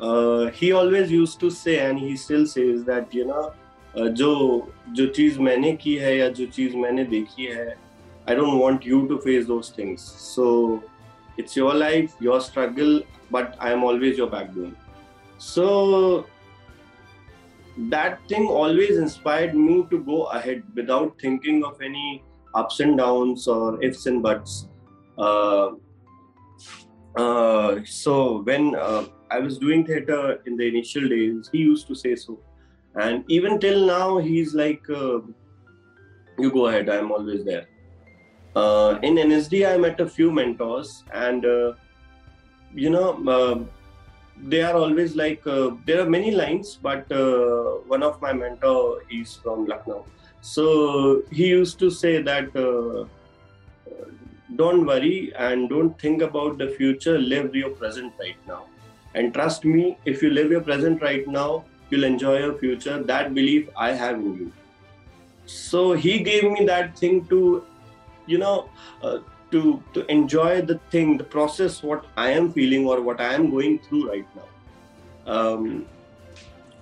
uh, 0.00 0.46
he 0.50 0.72
always 0.72 1.10
used 1.10 1.38
to 1.38 1.50
say 1.50 1.78
and 1.78 1.98
he 1.98 2.16
still 2.16 2.46
says 2.46 2.84
that 2.84 3.12
you 3.12 3.26
know 3.26 3.52
जो 3.96 4.32
जो 4.94 5.06
चीज 5.06 5.38
मैंने 5.38 5.72
की 5.76 5.94
है 5.98 6.16
या 6.16 6.28
जो 6.38 6.46
चीज 6.56 6.74
मैंने 6.74 7.04
देखी 7.04 7.44
है 7.44 7.66
I 8.28 8.34
don't 8.36 8.62
want 8.62 8.86
you 8.86 9.00
to 9.06 9.16
face 9.24 9.46
those 9.46 9.74
things 9.78 10.02
so 10.34 10.46
it's 11.38 11.56
your 11.56 11.74
life 11.74 12.14
your 12.20 12.38
struggle 12.46 13.00
but 13.34 13.54
i 13.66 13.70
am 13.74 13.84
always 13.90 14.18
your 14.20 14.28
backbone 14.32 14.74
so 15.38 15.66
that 17.77 18.19
thing 18.27 18.47
always 18.47 18.97
inspired 18.97 19.55
me 19.55 19.85
to 19.89 19.99
go 19.99 20.23
ahead 20.25 20.63
without 20.75 21.19
thinking 21.19 21.63
of 21.63 21.81
any 21.81 22.23
ups 22.53 22.79
and 22.79 22.97
downs 22.97 23.47
or 23.47 23.83
ifs 23.83 24.05
and 24.05 24.23
buts. 24.23 24.67
Uh, 25.17 25.71
uh, 27.15 27.79
so 27.85 28.41
when 28.43 28.75
uh, 28.75 29.05
i 29.31 29.39
was 29.39 29.57
doing 29.57 29.85
theater 29.85 30.41
in 30.45 30.57
the 30.57 30.67
initial 30.67 31.07
days 31.07 31.49
he 31.51 31.59
used 31.59 31.87
to 31.87 31.95
say 31.95 32.15
so. 32.15 32.39
And 32.95 33.25
even 33.27 33.59
till 33.59 33.85
now 33.85 34.19
he's 34.19 34.53
like 34.53 34.89
uh, 34.89 35.19
you 36.37 36.51
go 36.51 36.67
ahead 36.67 36.89
i'm 36.89 37.11
always 37.11 37.43
there. 37.43 37.67
Uh, 38.55 38.99
in 39.03 39.15
nsd 39.15 39.69
i 39.69 39.77
met 39.77 39.99
a 39.99 40.07
few 40.07 40.31
mentors 40.31 41.03
and 41.13 41.45
uh, 41.45 41.73
you 42.73 42.89
know 42.89 43.67
they 44.43 44.61
are 44.61 44.75
always 44.75 45.15
like 45.15 45.45
uh, 45.47 45.71
there 45.85 46.01
are 46.01 46.09
many 46.09 46.31
lines 46.31 46.77
but 46.81 47.11
uh, 47.11 47.79
one 47.87 48.03
of 48.03 48.21
my 48.21 48.33
mentor 48.33 49.01
is 49.09 49.35
from 49.35 49.65
lucknow. 49.65 50.05
So 50.41 51.23
he 51.31 51.47
used 51.47 51.79
to 51.79 51.89
say 51.89 52.21
that 52.21 52.53
don't 54.55 54.85
worry 54.85 55.33
and 55.37 55.69
don't 55.69 55.99
think 55.99 56.21
about 56.21 56.57
the 56.57 56.67
future 56.67 57.17
live 57.17 57.55
your 57.55 57.71
present 57.71 58.13
right 58.19 58.37
now. 58.47 58.65
And 59.13 59.33
trust 59.33 59.65
me 59.65 59.97
if 60.05 60.21
you 60.21 60.29
live 60.29 60.51
your 60.51 60.61
present 60.61 61.01
right 61.01 61.27
now 61.27 61.65
you'll 61.89 62.03
enjoy 62.03 62.39
your 62.39 62.57
future. 62.57 63.01
That 63.03 63.33
belief 63.33 63.69
i 63.77 63.91
have 63.91 64.15
in 64.15 64.35
you. 64.35 64.51
So 65.45 65.93
he 65.93 66.19
gave 66.19 66.43
me 66.43 66.65
that 66.65 66.97
thing 66.97 67.25
to 67.27 67.63
you 68.25 68.37
know 68.37 68.69
uh, 69.01 69.19
to 69.54 69.82
to 69.94 70.04
enjoy 70.16 70.62
the 70.62 70.78
thing 70.90 71.16
the 71.16 71.28
process 71.36 71.82
what 71.82 72.04
i 72.16 72.28
am 72.30 72.52
feeling 72.52 72.86
or 72.86 73.00
what 73.08 73.20
i 73.20 73.32
am 73.38 73.50
going 73.50 73.78
through 73.78 74.02
right 74.10 74.28
now 74.36 74.48
um, 75.36 75.86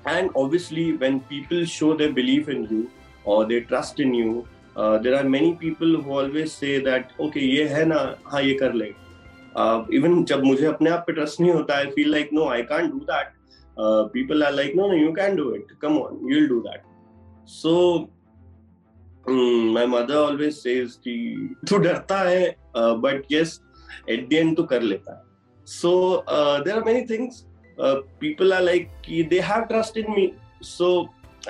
and 0.06 0.30
obviously 0.36 0.92
when 0.92 1.20
people 1.32 1.64
show 1.64 1.94
their 1.94 2.12
belief 2.12 2.48
in 2.48 2.64
you 2.64 2.90
or 3.24 3.44
they 3.46 3.60
trust 3.60 4.00
in 4.00 4.14
you 4.14 4.46
uh, 4.76 4.98
there 4.98 5.16
are 5.16 5.24
many 5.24 5.54
people 5.54 6.00
who 6.00 6.10
always 6.20 6.52
say 6.52 6.74
that 6.80 7.10
okay 7.18 7.44
ये 7.56 7.68
है 7.68 7.84
ना 7.84 8.00
हाँ 8.26 8.42
ये 8.42 8.54
कर 8.62 8.74
ले 8.74 8.92
even 9.96 10.22
जब 10.24 10.44
मुझे 10.44 10.64
अपने 10.66 10.90
आप 10.90 11.04
पे 11.06 11.12
ट्रस्ट 11.12 11.40
नहीं 11.40 11.52
होता 11.52 11.76
I 11.76 11.86
feel 11.94 12.10
like 12.10 12.30
no 12.32 12.48
I 12.50 12.62
can't 12.62 12.90
do 12.90 12.98
that 13.10 13.32
people 14.12 14.42
are 14.44 14.52
like 14.52 14.74
no 14.76 14.86
no 14.88 14.94
you 14.94 15.12
can 15.12 15.36
do 15.36 15.50
it 15.54 15.72
come 15.82 15.98
on 15.98 16.20
you 16.30 16.38
will 16.38 16.48
do 16.48 16.60
that 16.68 16.82
so 17.50 17.74
my 19.74 19.86
mother 19.86 20.14
always 20.14 20.54
says 20.54 20.94
कि 21.04 21.56
तू 21.70 21.78
डरता 21.78 22.18
है 22.28 22.56
but 22.76 23.32
yes 23.32 23.60
at 24.08 24.28
the 24.28 24.32
end 24.32 24.56
तू 24.56 24.62
कर 24.72 24.82
लेता 24.82 25.16
है 25.16 25.66
so 25.66 25.92
there 26.30 26.76
are 26.76 26.84
many 26.84 27.02
things 27.14 27.44
people 28.22 28.52
are 28.54 28.62
like 28.66 29.08
they 29.32 29.40
have 29.48 29.66
trust 29.66 29.98
in 30.00 30.08
me 30.14 30.22
so 30.68 30.86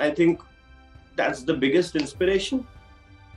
i 0.07 0.09
think 0.17 0.43
that's 1.21 1.39
the 1.47 1.55
biggest 1.63 1.95
inspiration 2.01 2.59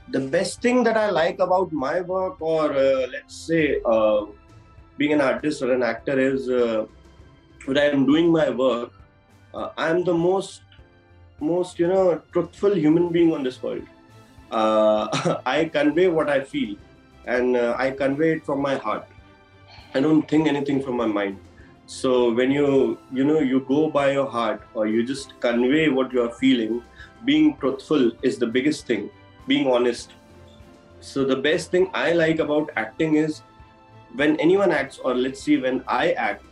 the 0.09 0.19
best 0.19 0.61
thing 0.61 0.83
that 0.83 0.97
I 0.97 1.09
like 1.09 1.39
about 1.39 1.71
my 1.71 2.01
work, 2.01 2.41
or 2.41 2.73
uh, 2.73 3.07
let's 3.11 3.35
say 3.35 3.81
uh, 3.85 4.25
being 4.97 5.13
an 5.13 5.21
artist 5.21 5.61
or 5.61 5.71
an 5.73 5.83
actor, 5.83 6.19
is 6.19 6.49
uh, 6.49 6.85
when 7.65 7.77
I'm 7.77 8.05
doing 8.05 8.31
my 8.31 8.49
work, 8.49 8.91
uh, 9.53 9.69
I'm 9.77 10.03
the 10.03 10.13
most, 10.13 10.61
most 11.39 11.79
you 11.79 11.87
know, 11.87 12.21
truthful 12.31 12.75
human 12.75 13.09
being 13.09 13.33
on 13.33 13.43
this 13.43 13.61
world. 13.61 13.83
Uh, 14.51 15.39
I 15.45 15.65
convey 15.65 16.07
what 16.07 16.29
I 16.29 16.41
feel, 16.41 16.75
and 17.36 17.56
uh, 17.56 17.74
I 17.78 17.90
convey 17.90 18.32
it 18.32 18.44
from 18.44 18.62
my 18.62 18.76
heart. 18.76 19.06
I 19.94 20.00
don't 20.00 20.28
think 20.28 20.48
anything 20.48 20.82
from 20.82 20.96
my 20.96 21.06
mind. 21.06 21.38
So 21.86 22.32
when 22.34 22.50
you, 22.50 22.98
you 23.12 23.24
know, 23.24 23.40
you 23.40 23.60
go 23.68 23.88
by 23.90 24.12
your 24.12 24.26
heart, 24.26 24.62
or 24.74 24.86
you 24.86 25.06
just 25.06 25.38
convey 25.40 25.88
what 25.88 26.12
you 26.12 26.22
are 26.22 26.34
feeling, 26.40 26.82
being 27.24 27.56
truthful 27.56 28.10
is 28.22 28.38
the 28.38 28.46
biggest 28.46 28.86
thing 28.86 29.10
being 29.46 29.70
honest. 29.76 30.12
So 31.00 31.24
the 31.24 31.36
best 31.36 31.70
thing 31.70 31.90
I 31.94 32.12
like 32.12 32.38
about 32.38 32.70
acting 32.76 33.16
is 33.16 33.40
when 34.14 34.36
anyone 34.40 34.70
acts, 34.70 34.98
or 34.98 35.14
let's 35.14 35.42
see, 35.42 35.56
when 35.56 35.82
I 35.88 36.12
act, 36.12 36.44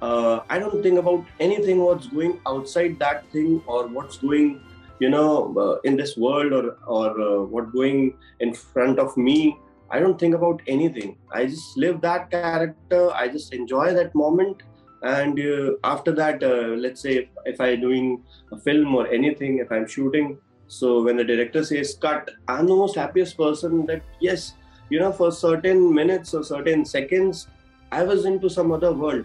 uh, 0.00 0.40
I 0.48 0.58
don't 0.58 0.82
think 0.82 0.98
about 0.98 1.24
anything 1.40 1.80
what's 1.80 2.06
going 2.06 2.40
outside 2.46 2.98
that 3.00 3.24
thing 3.32 3.62
or 3.66 3.86
what's 3.88 4.18
going, 4.18 4.60
you 5.00 5.10
know, 5.10 5.54
uh, 5.58 5.80
in 5.82 5.96
this 5.96 6.16
world 6.16 6.52
or 6.52 6.76
or 6.86 7.20
uh, 7.20 7.40
what 7.42 7.72
going 7.72 8.14
in 8.40 8.54
front 8.54 8.98
of 8.98 9.16
me. 9.16 9.56
I 9.90 9.98
don't 9.98 10.18
think 10.18 10.34
about 10.34 10.60
anything. 10.66 11.16
I 11.32 11.46
just 11.46 11.76
live 11.76 12.00
that 12.02 12.30
character. 12.30 13.10
I 13.12 13.28
just 13.28 13.54
enjoy 13.54 13.94
that 13.94 14.14
moment. 14.14 14.62
And 15.02 15.38
uh, 15.38 15.72
after 15.84 16.12
that, 16.12 16.42
uh, 16.42 16.74
let's 16.76 17.00
say 17.00 17.16
if, 17.16 17.28
if 17.44 17.60
I'm 17.60 17.80
doing 17.80 18.22
a 18.52 18.58
film 18.58 18.94
or 18.94 19.06
anything, 19.06 19.58
if 19.58 19.70
I'm 19.70 19.86
shooting, 19.86 20.38
so 20.66 21.02
when 21.02 21.16
the 21.16 21.24
director 21.24 21.64
says 21.64 21.96
cut, 22.00 22.30
I'm 22.46 22.66
the 22.66 22.76
most 22.76 22.96
happiest 22.96 23.38
person 23.38 23.86
that 23.86 24.02
yes, 24.20 24.54
you 24.90 24.98
know, 24.98 25.12
for 25.12 25.32
certain 25.32 25.94
minutes 25.94 26.34
or 26.34 26.44
certain 26.44 26.84
seconds, 26.84 27.46
I 27.90 28.02
was 28.02 28.26
into 28.26 28.50
some 28.50 28.72
other 28.72 28.92
world. 28.92 29.24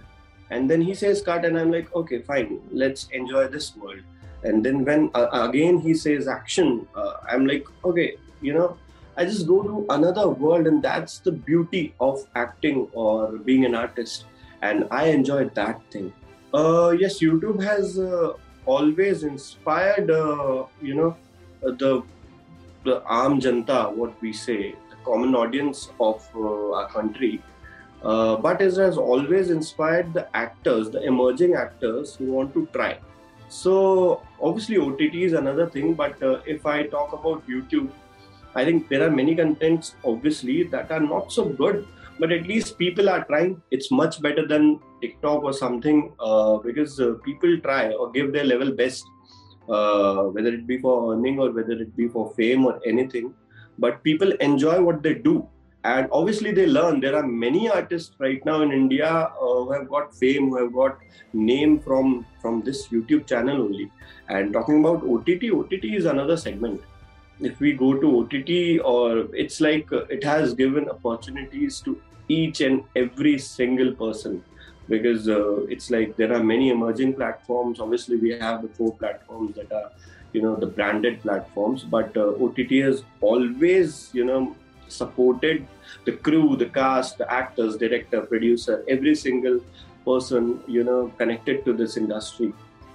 And 0.50 0.70
then 0.70 0.82
he 0.82 0.93
says 0.93 1.22
cut, 1.22 1.43
and 1.43 1.60
I'm 1.60 1.72
like, 1.72 1.93
okay, 1.96 2.22
fine, 2.22 2.62
let's 2.72 3.08
enjoy 3.12 3.48
this 3.48 3.75
world. 3.75 4.00
And 4.43 4.63
then 4.63 4.86
when 4.86 5.10
uh, 5.15 5.27
again 5.32 5.79
he 5.79 5.93
says 5.93 6.27
action, 6.27 6.88
uh, 6.96 7.13
I'm 7.27 7.48
like, 7.48 7.65
okay, 7.84 8.17
you 8.41 8.53
know, 8.53 8.77
I 9.17 9.25
just 9.25 9.48
go 9.48 9.62
to 9.63 9.86
another 9.89 10.27
world, 10.27 10.67
and 10.67 10.82
that's 10.82 11.20
the 11.20 11.32
beauty 11.32 11.93
of 12.00 12.25
acting 12.36 12.88
or 12.93 13.38
being 13.38 13.65
an 13.65 13.75
artist. 13.75 14.25
And 14.62 14.88
I 14.91 15.05
enjoyed 15.08 15.53
that 15.55 15.82
thing. 15.91 16.13
Uh, 16.53 16.96
yes, 16.98 17.20
YouTube 17.20 17.62
has 17.62 18.00
uh, 18.00 18.34
always 18.65 19.24
inspired, 19.24 20.10
uh, 20.10 20.65
you 20.82 20.96
know, 20.96 21.15
the 21.62 22.03
the 22.84 23.01
arm 23.03 23.39
janta, 23.39 23.93
what 23.96 24.22
we 24.22 24.34
say, 24.34 24.75
the 24.89 24.96
common 25.05 25.36
audience 25.36 25.89
of 26.00 26.27
uh, 26.36 26.74
our 26.74 26.89
country. 26.89 27.41
Uh, 28.03 28.36
but 28.36 28.62
it 28.62 28.75
has 28.75 28.98
always 28.98 29.50
inspired 29.50 30.13
the 30.13 30.27
actors, 30.36 30.89
the 30.89 31.01
emerging 31.03 31.53
actors 31.53 32.15
who 32.15 32.25
want 32.25 32.53
to 32.53 32.67
try. 32.74 32.98
So 33.48 34.22
obviously 34.41 34.77
OTT 34.77 35.15
is 35.15 35.34
another 35.34 35.70
thing, 35.70 35.93
but 35.93 36.22
uh, 36.22 36.41
if 36.46 36.65
I 36.65 36.88
talk 36.88 37.13
about 37.13 37.48
YouTube, 37.48 37.89
I 38.55 38.65
think 38.65 38.89
there 38.89 39.03
are 39.05 39.12
many 39.12 39.36
contents 39.36 39.95
obviously 40.03 40.63
that 40.63 40.91
are 40.91 41.00
not 41.00 41.31
so 41.31 41.45
good, 41.45 41.88
but 42.19 42.31
at 42.31 42.45
least 42.45 42.77
people 42.77 43.10
are 43.10 43.24
trying. 43.25 43.62
It's 43.72 43.91
much 43.91 44.22
better 44.22 44.48
than 44.48 44.79
TikTok 45.01 45.43
or 45.43 45.53
something 45.53 46.13
uh, 46.19 46.57
because 46.57 47.00
uh, 47.00 47.13
people 47.25 47.57
try 47.60 47.91
or 47.91 48.12
give 48.12 48.31
their 48.31 48.43
level 48.43 48.72
best 48.72 49.05
uh, 49.69 50.24
whether 50.24 50.50
it 50.50 50.67
be 50.67 50.77
for 50.79 51.13
earning 51.13 51.39
or 51.39 51.51
whether 51.51 51.74
it 51.74 51.95
be 51.95 52.07
for 52.07 52.33
fame 52.36 52.65
or 52.65 52.79
anything. 52.86 53.33
But 53.79 54.03
people 54.03 54.31
enjoy 54.33 54.81
what 54.81 55.01
they 55.01 55.15
do. 55.15 55.48
And 55.86 56.07
obviously, 56.12 56.51
they 56.51 56.65
learn. 56.65 57.01
There 57.01 57.15
are 57.15 57.27
many 57.27 57.69
artists 57.69 58.15
right 58.19 58.43
now 58.45 58.62
in 58.62 58.72
India 58.72 59.10
uh, 59.10 59.29
who 59.39 59.72
have 59.74 59.89
got 59.89 60.15
fame, 60.15 60.50
who 60.50 60.57
have 60.63 60.74
got 60.74 60.98
name 61.33 61.79
from 61.79 62.25
from 62.41 62.62
this 62.62 62.88
YouTube 62.88 63.27
channel 63.27 63.62
only. 63.62 63.91
And 64.29 64.53
talking 64.53 64.79
about 64.79 65.03
OTT, 65.03 65.51
OTT 65.51 65.86
is 65.95 66.05
another 66.05 66.38
segment. 66.38 66.81
If 67.39 67.59
we 67.59 67.73
go 67.73 67.99
to 67.99 68.19
OTT, 68.19 68.85
or 68.85 69.27
it's 69.35 69.59
like 69.59 69.91
uh, 69.91 70.05
it 70.05 70.23
has 70.23 70.53
given 70.53 70.89
opportunities 70.89 71.81
to 71.81 71.99
each 72.27 72.61
and 72.61 72.83
every 72.95 73.37
single 73.37 73.91
person 73.93 74.43
because 74.89 75.29
uh, 75.29 75.61
it's 75.65 75.89
like 75.89 76.15
there 76.17 76.33
are 76.33 76.43
many 76.43 76.69
emerging 76.69 77.13
platforms. 77.13 77.79
Obviously, 77.79 78.17
we 78.17 78.31
have 78.31 78.61
the 78.61 78.67
four 78.69 78.93
platforms 78.95 79.55
that 79.55 79.71
are, 79.71 79.91
you 80.33 80.41
know, 80.41 80.55
the 80.55 80.65
branded 80.65 81.21
platforms. 81.21 81.83
But 81.83 82.15
uh, 82.17 82.33
OTT 82.43 82.71
has 82.83 83.03
always, 83.21 84.09
you 84.13 84.25
know, 84.25 84.55
supported 84.87 85.65
the 86.05 86.13
crew, 86.13 86.55
the 86.55 86.65
cast, 86.65 87.17
the 87.17 87.31
actors, 87.31 87.77
director, 87.77 88.21
producer, 88.21 88.83
every 88.87 89.15
single 89.15 89.59
person, 90.05 90.59
you 90.67 90.83
know, 90.83 91.11
connected 91.17 91.63
to 91.65 91.73
this 91.73 91.97
industry. 91.97 92.53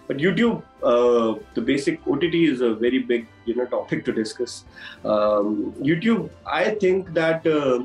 But 0.09 0.17
YouTube, 0.17 0.63
uh, 0.83 1.39
the 1.55 1.61
basic 1.61 2.01
OTT 2.09 2.35
is 2.35 2.63
a 2.63 2.75
very 2.75 2.99
big, 2.99 3.29
you 3.45 3.55
know, 3.55 3.67
topic 3.67 4.07
to 4.07 4.13
discuss. 4.13 4.65
Um, 5.05 5.75
YouTube, 5.75 6.31
I 6.47 6.71
think 6.71 7.13
that 7.13 7.47
uh, 7.47 7.85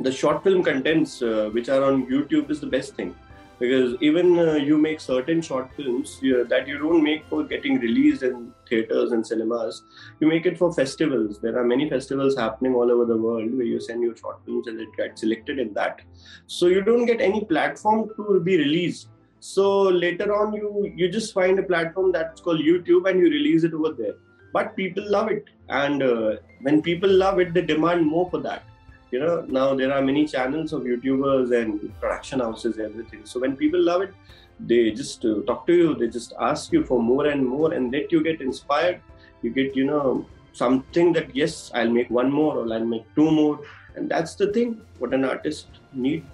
the 0.00 0.10
short 0.10 0.42
film 0.42 0.62
contents 0.64 1.20
uh, 1.20 1.50
which 1.52 1.68
are 1.68 1.84
on 1.84 2.06
YouTube 2.06 2.50
is 2.50 2.60
the 2.60 2.66
best 2.66 2.94
thing. 2.96 3.14
Because 3.58 3.94
even 4.00 4.38
uh, 4.38 4.54
you 4.54 4.76
make 4.76 4.98
certain 4.98 5.40
short 5.40 5.70
films 5.74 6.18
you, 6.20 6.44
that 6.46 6.66
you 6.66 6.78
don't 6.78 7.00
make 7.00 7.24
for 7.28 7.44
getting 7.44 7.78
released 7.78 8.24
in 8.24 8.52
theaters 8.68 9.12
and 9.12 9.24
cinemas. 9.24 9.84
You 10.18 10.26
make 10.26 10.46
it 10.46 10.58
for 10.58 10.72
festivals. 10.72 11.38
There 11.38 11.56
are 11.56 11.64
many 11.64 11.88
festivals 11.88 12.36
happening 12.36 12.74
all 12.74 12.90
over 12.90 13.04
the 13.04 13.16
world 13.16 13.54
where 13.54 13.66
you 13.66 13.78
send 13.78 14.02
your 14.02 14.16
short 14.16 14.40
films 14.44 14.66
and 14.66 14.80
it 14.80 14.88
gets 14.96 15.20
selected 15.20 15.60
in 15.60 15.74
that. 15.74 16.00
So 16.46 16.66
you 16.66 16.82
don't 16.82 17.06
get 17.06 17.20
any 17.20 17.44
platform 17.44 18.10
to 18.16 18.40
be 18.40 18.56
released 18.56 19.08
so 19.44 19.64
later 20.02 20.26
on 20.32 20.52
you 20.52 20.92
you 20.94 21.08
just 21.14 21.34
find 21.34 21.58
a 21.58 21.64
platform 21.70 22.12
that's 22.12 22.40
called 22.40 22.60
youtube 22.60 23.08
and 23.10 23.18
you 23.18 23.28
release 23.28 23.64
it 23.64 23.74
over 23.74 23.90
there. 23.90 24.14
But 24.52 24.76
people 24.76 25.10
love 25.10 25.30
it. 25.30 25.46
And 25.68 26.02
uh, 26.02 26.36
when 26.60 26.80
people 26.80 27.10
love 27.10 27.40
it 27.40 27.52
they 27.52 27.62
demand 27.62 28.06
more 28.06 28.30
for 28.30 28.38
that. 28.42 28.62
You 29.10 29.18
know 29.18 29.44
now 29.48 29.74
there 29.74 29.92
are 29.92 30.00
many 30.00 30.28
channels 30.28 30.72
of 30.72 30.82
youtubers 30.82 31.50
and 31.60 31.92
production 32.00 32.38
houses 32.38 32.78
everything. 32.78 33.22
So 33.24 33.40
when 33.40 33.56
people 33.56 33.82
love 33.82 34.02
it 34.02 34.14
they 34.60 34.92
just 34.92 35.24
uh, 35.24 35.40
talk 35.48 35.66
to 35.66 35.74
you. 35.74 35.96
They 35.96 36.06
just 36.06 36.34
ask 36.38 36.70
you 36.70 36.84
for 36.84 37.02
more 37.02 37.26
and 37.26 37.44
more 37.44 37.72
and 37.72 37.92
that 37.94 38.12
you 38.12 38.22
get 38.22 38.40
inspired. 38.40 39.00
You 39.42 39.50
get 39.50 39.74
you 39.74 39.86
know 39.86 40.24
something 40.52 41.12
that 41.14 41.34
yes 41.34 41.70
i'll 41.74 41.88
make 41.88 42.10
one 42.10 42.30
more 42.30 42.58
or 42.58 42.72
i'll 42.72 42.84
make 42.94 43.12
two 43.16 43.28
more. 43.32 43.58
And 43.96 44.08
that's 44.08 44.36
the 44.36 44.52
thing. 44.52 44.80
What 45.00 45.12
an 45.12 45.24
artist 45.24 45.66
need. 45.92 46.24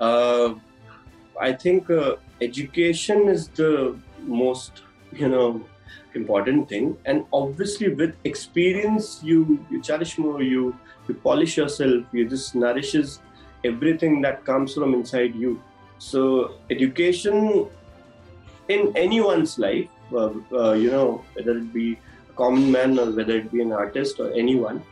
Uh, 0.00 0.54
i 1.38 1.52
think 1.52 1.90
uh, 1.90 2.16
education 2.40 3.28
is 3.28 3.48
the 3.48 3.96
most 4.22 4.82
you 5.12 5.28
know 5.28 5.62
important 6.14 6.68
thing. 6.68 6.96
And 7.04 7.24
obviously 7.32 7.94
with 7.94 8.14
experience 8.24 9.20
you 9.22 9.64
you 9.70 9.82
cherish 9.82 10.18
more 10.18 10.42
you 10.42 10.76
you 11.08 11.14
polish 11.14 11.56
yourself 11.56 12.04
you 12.12 12.28
just 12.28 12.54
nourishes 12.54 13.20
everything 13.64 14.20
that 14.22 14.44
comes 14.44 14.74
from 14.74 14.94
inside 14.94 15.34
you. 15.34 15.62
So 15.98 16.54
education 16.70 17.68
in 18.68 18.92
anyone's 18.96 19.58
life 19.58 19.88
uh, 20.12 20.30
uh, 20.52 20.72
you 20.72 20.90
know 20.90 21.24
whether 21.34 21.58
it 21.58 21.72
be 21.72 21.98
a 22.28 22.32
common 22.32 22.70
man 22.70 22.98
or 22.98 23.10
whether 23.10 23.36
it 23.36 23.52
be 23.52 23.60
an 23.62 23.72
artist 23.72 24.20
or 24.20 24.32
anyone 24.32 24.82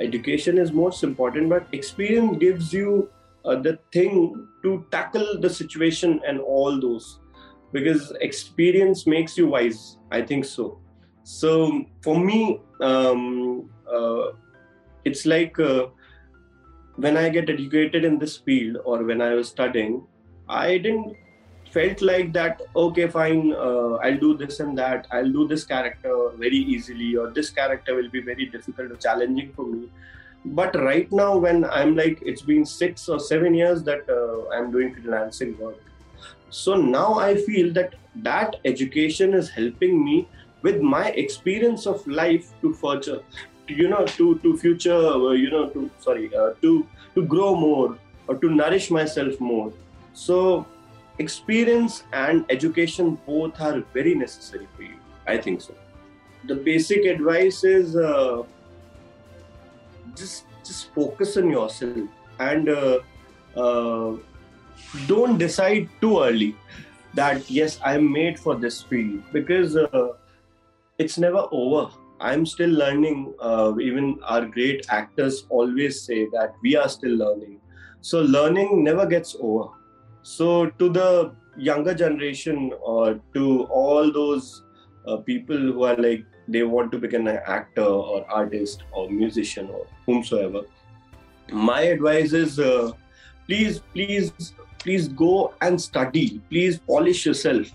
education 0.00 0.58
is 0.58 0.72
most 0.72 1.02
important. 1.02 1.48
But 1.48 1.66
experience 1.72 2.38
gives 2.38 2.72
you 2.72 3.08
the 3.56 3.78
thing 3.92 4.46
to 4.62 4.84
tackle 4.90 5.40
the 5.40 5.50
situation 5.50 6.20
and 6.26 6.40
all 6.40 6.80
those. 6.80 7.20
Because 7.72 8.12
experience 8.22 9.06
makes 9.06 9.36
you 9.36 9.48
wise 9.48 9.98
i 10.10 10.22
think 10.22 10.44
so. 10.44 10.78
So 11.24 11.84
for 12.02 12.18
me 12.18 12.60
um, 12.80 13.70
uh, 13.86 14.32
it's 15.04 15.26
like 15.26 15.58
uh, 15.58 15.86
when 16.96 17.16
I 17.16 17.28
get 17.28 17.48
educated 17.48 18.04
in 18.04 18.18
this 18.18 18.36
field 18.36 18.78
or 18.84 19.04
when 19.04 19.20
I 19.20 19.34
was 19.34 19.48
studying, 19.48 20.06
I 20.48 20.78
didn't 20.78 21.16
felt 21.70 22.00
like 22.00 22.32
that 22.32 22.62
okay 22.74 23.06
fine 23.08 23.52
uh, 23.52 23.94
i'll 24.04 24.18
do 24.18 24.36
this 24.36 24.60
and 24.60 24.78
that 24.78 25.06
i'll 25.12 25.32
do 25.32 25.46
this 25.46 25.64
character 25.64 26.30
very 26.36 26.56
easily 26.56 27.16
or 27.16 27.28
this 27.30 27.50
character 27.50 27.94
will 27.94 28.08
be 28.08 28.20
very 28.20 28.46
difficult 28.46 28.90
or 28.90 28.96
challenging 28.96 29.52
for 29.52 29.66
me 29.66 29.88
but 30.44 30.74
right 30.80 31.10
now 31.12 31.36
when 31.36 31.64
i'm 31.64 31.94
like 31.96 32.18
it's 32.22 32.42
been 32.42 32.64
six 32.64 33.08
or 33.08 33.18
seven 33.18 33.54
years 33.54 33.82
that 33.82 34.08
uh, 34.08 34.48
i'm 34.56 34.70
doing 34.70 34.94
freelancing 34.94 35.58
work. 35.58 35.76
So 36.50 36.74
now 36.74 37.18
i 37.18 37.36
feel 37.36 37.72
that 37.74 37.94
that 38.16 38.56
education 38.64 39.34
is 39.34 39.50
helping 39.50 40.04
me 40.04 40.28
with 40.62 40.80
my 40.80 41.08
experience 41.10 41.86
of 41.86 42.06
life 42.06 42.52
to 42.62 42.72
further 42.72 43.20
you 43.68 43.88
know 43.88 44.04
to 44.06 44.38
to 44.38 44.56
future 44.56 44.94
uh, 44.94 45.32
you 45.32 45.50
know 45.50 45.68
to 45.70 45.90
sorry 45.98 46.34
uh, 46.34 46.50
to 46.62 46.86
to 47.14 47.24
grow 47.26 47.54
more 47.54 47.98
or 48.28 48.36
to 48.36 48.50
nourish 48.50 48.90
myself 48.90 49.40
more. 49.40 49.72
So 50.12 50.66
experience 51.18 52.04
and 52.12 52.44
education 52.50 53.18
both 53.26 53.60
are 53.60 53.80
very 53.92 54.14
necessary 54.14 54.68
for 54.76 54.82
you. 54.82 54.96
I 55.26 55.38
think 55.38 55.60
so. 55.60 55.74
The 56.44 56.54
basic 56.54 57.04
advice 57.04 57.64
is 57.64 57.96
uh, 57.96 58.42
just 60.18 60.44
just 60.64 60.92
focus 60.94 61.36
on 61.36 61.50
yourself 61.50 61.96
and 62.40 62.68
uh, 62.68 62.98
uh, 63.56 64.16
don't 65.06 65.38
decide 65.38 65.88
too 66.00 66.20
early 66.22 66.54
that 67.14 67.50
yes 67.50 67.78
i'm 67.84 68.10
made 68.12 68.38
for 68.38 68.56
this 68.56 68.82
field. 68.82 69.22
Because 69.32 69.76
uh, 69.76 70.08
it's 70.98 71.18
never 71.18 71.46
over. 71.52 71.90
I'm 72.20 72.44
still 72.44 72.70
learning 72.70 73.34
uh, 73.40 73.72
even 73.80 74.18
our 74.24 74.44
great 74.44 74.86
actors 74.90 75.46
always 75.48 76.02
say 76.02 76.26
that 76.32 76.54
we 76.62 76.76
are 76.76 76.88
still 76.88 77.16
learning. 77.16 77.60
So 78.00 78.22
learning 78.22 78.84
never 78.84 79.06
gets 79.06 79.36
over. 79.40 79.68
So, 80.22 80.66
to 80.66 80.88
the 80.90 81.34
younger 81.56 81.94
generation 81.94 82.72
or 82.82 83.20
to 83.34 83.64
all 83.64 84.12
those 84.12 84.62
uh, 85.06 85.16
people 85.18 85.56
who 85.56 85.84
are 85.84 85.96
like 85.96 86.24
they 86.48 86.62
want 86.62 86.90
to 86.92 86.98
become 86.98 87.26
an 87.26 87.40
actor 87.46 87.84
or 87.84 88.24
artist 88.30 88.82
or 88.92 89.08
musician 89.10 89.68
or 89.70 89.86
whomsoever, 90.06 90.62
my 91.52 91.82
advice 91.82 92.32
is 92.32 92.58
uh, 92.58 92.92
please, 93.46 93.80
please, 93.92 94.32
please 94.78 95.08
go 95.08 95.54
and 95.60 95.80
study. 95.80 96.40
Please 96.50 96.78
polish 96.78 97.26
yourself. 97.26 97.70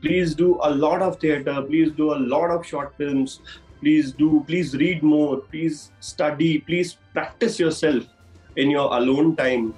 Please 0.00 0.34
do 0.34 0.58
a 0.62 0.70
lot 0.70 1.02
of 1.02 1.18
theater. 1.18 1.62
Please 1.62 1.92
do 1.92 2.12
a 2.14 2.20
lot 2.34 2.50
of 2.50 2.66
short 2.66 2.94
films. 2.96 3.40
Please 3.80 4.12
do. 4.12 4.44
Please 4.46 4.74
read 4.76 5.02
more. 5.02 5.38
Please 5.38 5.92
study. 6.00 6.58
Please 6.58 6.98
practice 7.12 7.58
yourself 7.58 8.04
in 8.56 8.70
your 8.70 8.94
alone 8.96 9.34
time 9.36 9.74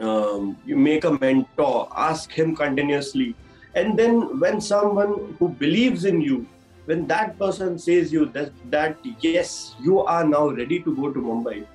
um, 0.00 0.56
you 0.64 0.76
make 0.76 1.04
a 1.04 1.12
mentor 1.18 1.88
ask 1.96 2.30
him 2.30 2.54
continuously 2.56 3.34
and 3.74 3.98
then 3.98 4.38
when 4.40 4.60
someone 4.60 5.36
who 5.38 5.48
believes 5.48 6.04
in 6.04 6.20
you 6.20 6.46
when 6.86 7.06
that 7.06 7.38
person 7.38 7.78
says 7.78 8.12
you 8.12 8.26
that, 8.26 8.50
that 8.70 8.98
yes 9.20 9.74
you 9.80 10.00
are 10.00 10.24
now 10.26 10.48
ready 10.48 10.80
to 10.80 10.94
go 10.96 11.12
to 11.12 11.20
mumbai 11.20 11.66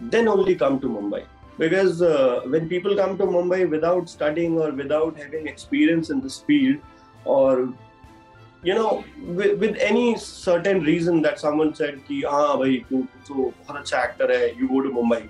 then 0.00 0.28
only 0.28 0.54
come 0.54 0.80
to 0.80 0.88
mumbai. 0.88 1.24
Because 1.58 2.02
uh, 2.02 2.42
when 2.46 2.68
people 2.68 2.94
come 2.94 3.18
to 3.18 3.24
mumbai 3.24 3.68
without 3.68 4.08
studying 4.08 4.58
or 4.58 4.70
without 4.70 5.18
having 5.18 5.48
experience 5.48 6.10
in 6.10 6.20
this 6.20 6.40
field 6.40 6.78
or 7.24 7.72
you 8.62 8.74
know 8.74 9.04
with, 9.18 9.58
with 9.58 9.76
any 9.78 10.16
certain 10.16 10.82
reason 10.82 11.20
that 11.22 11.38
someone 11.38 11.74
said 11.74 12.00
ki 12.06 12.24
ah 12.24 12.56
bhai 12.56 12.84
tu 12.88 13.06
to 13.26 13.52
bahut 13.66 13.82
acha 13.82 13.98
actor 14.04 14.28
hai 14.28 14.54
you 14.60 14.68
go 14.68 14.82
to 14.82 14.90
mumbai. 14.90 15.28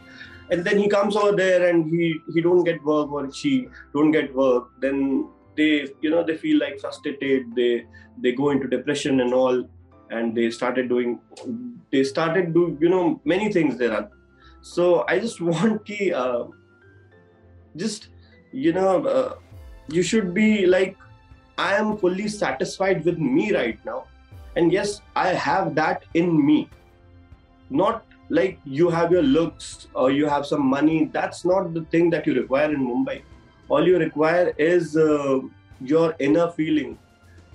And 0.50 0.64
then 0.64 0.78
he 0.78 0.88
comes 0.88 1.16
over 1.16 1.33
there 1.37 1.68
and 1.68 1.90
he 1.90 2.21
he 2.35 2.40
don't 2.42 2.64
get 2.64 2.85
work 2.85 3.11
or 3.11 3.33
she 3.33 3.68
don't 3.95 4.11
get 4.11 4.35
work 4.35 4.71
then 4.80 5.28
they 5.61 5.73
you 6.05 6.11
know 6.11 6.23
they 6.29 6.37
feel 6.45 6.59
like 6.59 6.79
frustrated 6.85 7.55
they 7.55 7.73
they 8.23 8.33
go 8.33 8.50
into 8.50 8.69
depression 8.77 9.21
and 9.25 9.35
all 9.41 9.65
and 10.11 10.35
they 10.35 10.50
started 10.50 10.88
doing 10.88 11.19
they 11.93 12.05
started 12.05 12.54
do 12.54 12.76
you 12.80 12.89
know 12.89 13.21
many 13.25 13.52
things 13.52 13.76
there. 13.76 13.93
Are 13.99 14.09
so 14.61 15.04
i 15.09 15.19
just 15.19 15.41
want 15.50 15.85
ki 15.91 16.13
uh, 16.13 16.45
just 17.76 18.09
you 18.52 18.73
know 18.73 18.93
uh, 19.06 19.35
you 19.89 20.02
should 20.02 20.32
be 20.35 20.67
like 20.67 20.97
i 21.59 21.75
am 21.75 21.97
fully 21.99 22.28
satisfied 22.28 23.04
with 23.04 23.19
me 23.19 23.52
right 23.52 23.85
now. 23.85 24.04
And 24.56 24.73
yes 24.73 25.00
i 25.15 25.28
have 25.28 25.75
that 25.75 26.04
in 26.15 26.45
me. 26.47 26.69
Not 27.71 28.04
like 28.28 28.59
you 28.65 28.89
have 28.91 29.13
your 29.13 29.23
looks 29.23 29.89
or 29.95 30.11
you 30.11 30.26
have 30.26 30.47
some 30.47 30.65
money. 30.67 31.11
That's 31.13 31.45
not 31.45 31.75
the 31.75 31.85
thing 31.93 32.11
that 32.11 32.26
you 32.26 32.35
require 32.35 32.73
in 32.73 32.87
mumbai. 32.87 33.23
All 33.69 33.87
you 33.87 33.99
require 33.99 34.54
is 34.59 34.97
uh, 34.97 35.41
your 35.80 36.14
inner 36.19 36.50
feeling 36.50 36.99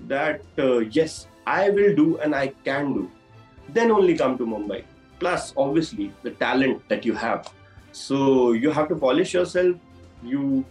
that 0.08 0.40
uh, 0.58 0.78
yes 0.78 1.26
i 1.46 1.70
will 1.70 1.94
do 1.94 2.18
and 2.18 2.34
i 2.34 2.48
can 2.64 2.92
do. 2.94 3.10
Then 3.68 3.90
only 3.90 4.16
come 4.16 4.36
to 4.38 4.46
mumbai. 4.46 4.84
Plus 5.18 5.52
obviously 5.56 6.12
the 6.22 6.30
talent 6.32 6.86
that 6.88 7.04
you 7.04 7.14
have. 7.14 7.48
So 7.92 8.52
you 8.52 8.70
have 8.70 8.88
to 8.88 8.96
polish 8.96 9.34
yourself. 9.34 9.76
You 10.22 10.64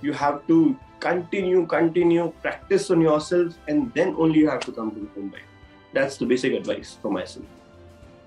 you 0.00 0.12
have 0.12 0.46
to 0.46 0.76
continue 1.00 1.66
continue 1.66 2.32
practice 2.42 2.90
on 2.90 3.00
yourself 3.00 3.54
and 3.68 3.92
then 3.94 4.14
only 4.18 4.40
you 4.40 4.48
have 4.50 4.60
to 4.60 4.72
come 4.72 4.90
to 4.92 5.00
mumbai. 5.18 5.42
That's 5.92 6.16
the 6.16 6.26
basic 6.26 6.52
advice 6.52 6.98
for 7.00 7.10
myself. 7.10 7.46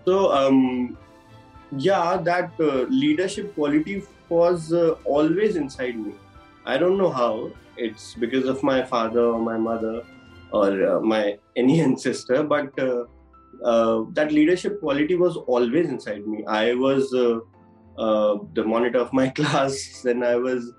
So 0.06 0.32
um 0.32 0.98
yeah 1.78 2.18
that 2.18 2.52
uh, 2.60 2.84
leadership 2.90 3.56
quality 3.56 4.04
was 4.30 4.74
uh, 4.74 4.96
always 5.06 5.56
inside 5.56 5.98
me. 5.98 6.14
I 6.66 6.78
don't 6.78 6.98
know 6.98 7.10
how 7.10 7.52
it's 7.86 8.16
because 8.16 8.46
of 8.46 8.64
my 8.64 8.84
father 8.84 9.22
or 9.22 9.40
my 9.40 9.58
mother 9.58 10.04
or 10.52 10.70
uh, 10.90 11.00
my 11.00 11.38
any 11.56 11.82
ancestor 11.82 12.44
but 12.44 12.78
uh, 12.80 13.06
uh, 13.64 14.04
that 14.14 14.32
leadership 14.32 14.80
quality 14.80 15.16
was 15.16 15.38
always 15.38 15.88
inside 15.88 16.26
me. 16.26 16.44
I 16.46 16.74
was 16.74 17.14
uh, 17.14 17.40
the 18.54 18.64
monitor 18.64 19.00
of 19.00 19.14
my 19.14 19.28
class 19.40 20.06
and 20.06 20.24
i 20.26 20.36
was 20.36 20.72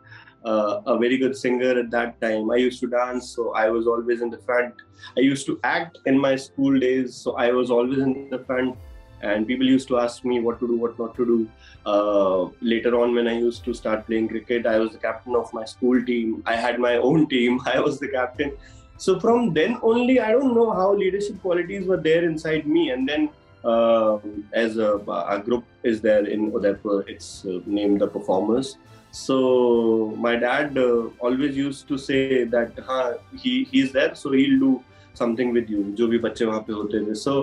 a 0.45 0.99
very 0.99 1.17
good 1.19 1.37
singer 1.37 1.79
at 1.79 1.89
that 1.91 2.21
time. 2.21 2.51
I 2.51 2.57
used 2.57 2.81
to 2.81 2.89
dance 2.89 3.35
so 3.35 3.53
i 3.55 3.69
was 3.69 3.87
always 3.87 4.23
in 4.23 4.31
the 4.31 4.39
front. 4.39 4.75
I 5.17 5.21
used 5.21 5.47
to 5.47 5.61
act 5.65 5.99
in 6.07 6.19
my 6.19 6.35
school 6.37 6.79
days 6.79 7.15
so 7.15 7.37
i 7.37 7.51
was 7.51 7.71
always 7.71 7.99
in 7.99 8.29
the 8.31 8.41
front 8.51 8.77
and 9.23 9.47
people 9.47 9.67
used 9.67 9.89
to 9.89 9.99
ask 9.99 10.25
me 10.25 10.41
what 10.41 10.59
to 10.61 10.67
do 10.67 10.77
what 10.77 10.99
not 10.99 11.15
to 11.17 11.25
do. 11.25 11.49
Uh, 11.87 12.49
later 12.61 12.95
on 13.01 13.15
when 13.15 13.27
i 13.27 13.33
used 13.33 13.65
to 13.65 13.75
start 13.75 14.07
playing 14.07 14.29
cricket 14.29 14.67
i 14.67 14.79
was 14.79 14.93
the 14.93 14.99
captain 14.99 15.35
of 15.35 15.53
my 15.53 15.65
school 15.65 16.05
team. 16.05 16.43
I 16.47 16.57
had 16.57 16.79
my 16.79 16.97
own 16.97 17.29
team. 17.29 17.61
I 17.67 17.81
was 17.81 17.99
the 17.99 18.09
captain. 18.09 18.53
So 18.97 19.19
from 19.19 19.53
then 19.55 19.79
only 19.83 20.21
i 20.21 20.31
don't 20.33 20.55
know 20.55 20.71
how 20.71 20.95
leadership 20.95 21.41
qualities 21.41 21.87
were 21.87 22.03
there 22.09 22.25
inside 22.25 22.67
me. 22.67 22.91
And 22.91 23.09
then 23.09 23.31
uh, 23.65 24.19
as 24.53 24.77
a, 24.77 24.97
a, 24.97 25.39
group 25.39 25.65
is 25.85 26.01
there 26.01 26.25
in 26.27 26.53
udaipur 26.53 27.05
it's 27.07 27.45
uh, 27.45 27.61
named 27.67 28.01
the 28.01 28.09
performers. 28.09 28.77
So 29.13 30.15
my 30.17 30.37
dad 30.37 30.79
uh, 30.79 31.11
always 31.21 31.57
used 31.57 31.87
to 31.89 31.99
say 31.99 32.45
that 32.45 32.73
huh, 32.79 33.15
he 33.37 33.65
he's 33.65 33.93
there 33.93 34.15
so 34.15 34.33
he'll 34.33 34.59
do 34.59 34.85
something 35.14 35.54
with 35.54 35.70
you 35.70 35.84
जो 35.98 36.08
भी 36.08 36.18
बच्चे 36.26 36.46
वहाँ 36.46 36.60
पे 36.68 36.74
होते 36.74 37.06
थे 37.06 37.16
so 37.16 37.36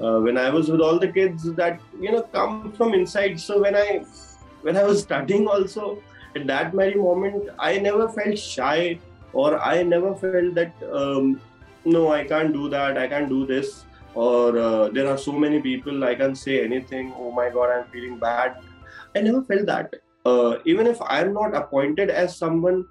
uh, 0.00 0.18
when 0.20 0.36
I 0.36 0.50
was 0.50 0.70
with 0.70 0.80
all 0.80 0.98
the 0.98 1.08
kids 1.08 1.44
that 1.54 1.80
you 2.00 2.12
know 2.12 2.22
come 2.22 2.72
from 2.72 2.94
inside. 2.94 3.40
So 3.40 3.60
when 3.60 3.76
I 3.76 4.04
when 4.62 4.76
I 4.76 4.84
was 4.84 5.02
studying 5.02 5.46
also 5.46 5.98
at 6.34 6.46
that 6.46 6.72
very 6.74 6.94
moment, 6.94 7.48
I 7.58 7.78
never 7.78 8.08
felt 8.08 8.38
shy 8.38 8.98
or 9.32 9.58
I 9.60 9.82
never 9.82 10.14
felt 10.14 10.54
that 10.54 10.72
um, 10.92 11.40
no, 11.84 12.12
I 12.12 12.24
can't 12.24 12.52
do 12.52 12.68
that, 12.70 12.96
I 12.98 13.06
can't 13.06 13.28
do 13.28 13.46
this, 13.46 13.84
or 14.14 14.58
uh, 14.58 14.88
there 14.88 15.08
are 15.08 15.18
so 15.18 15.32
many 15.32 15.60
people 15.60 16.04
I 16.04 16.14
can't 16.14 16.36
say 16.36 16.64
anything. 16.64 17.12
Oh 17.16 17.30
my 17.30 17.50
God, 17.50 17.70
I'm 17.70 17.84
feeling 17.90 18.18
bad. 18.18 18.56
I 19.14 19.20
never 19.20 19.42
felt 19.42 19.66
that. 19.66 19.94
Uh, 20.24 20.56
even 20.64 20.86
if 20.86 21.00
I'm 21.02 21.34
not 21.34 21.54
appointed 21.54 22.10
as 22.10 22.36
someone 22.36 22.86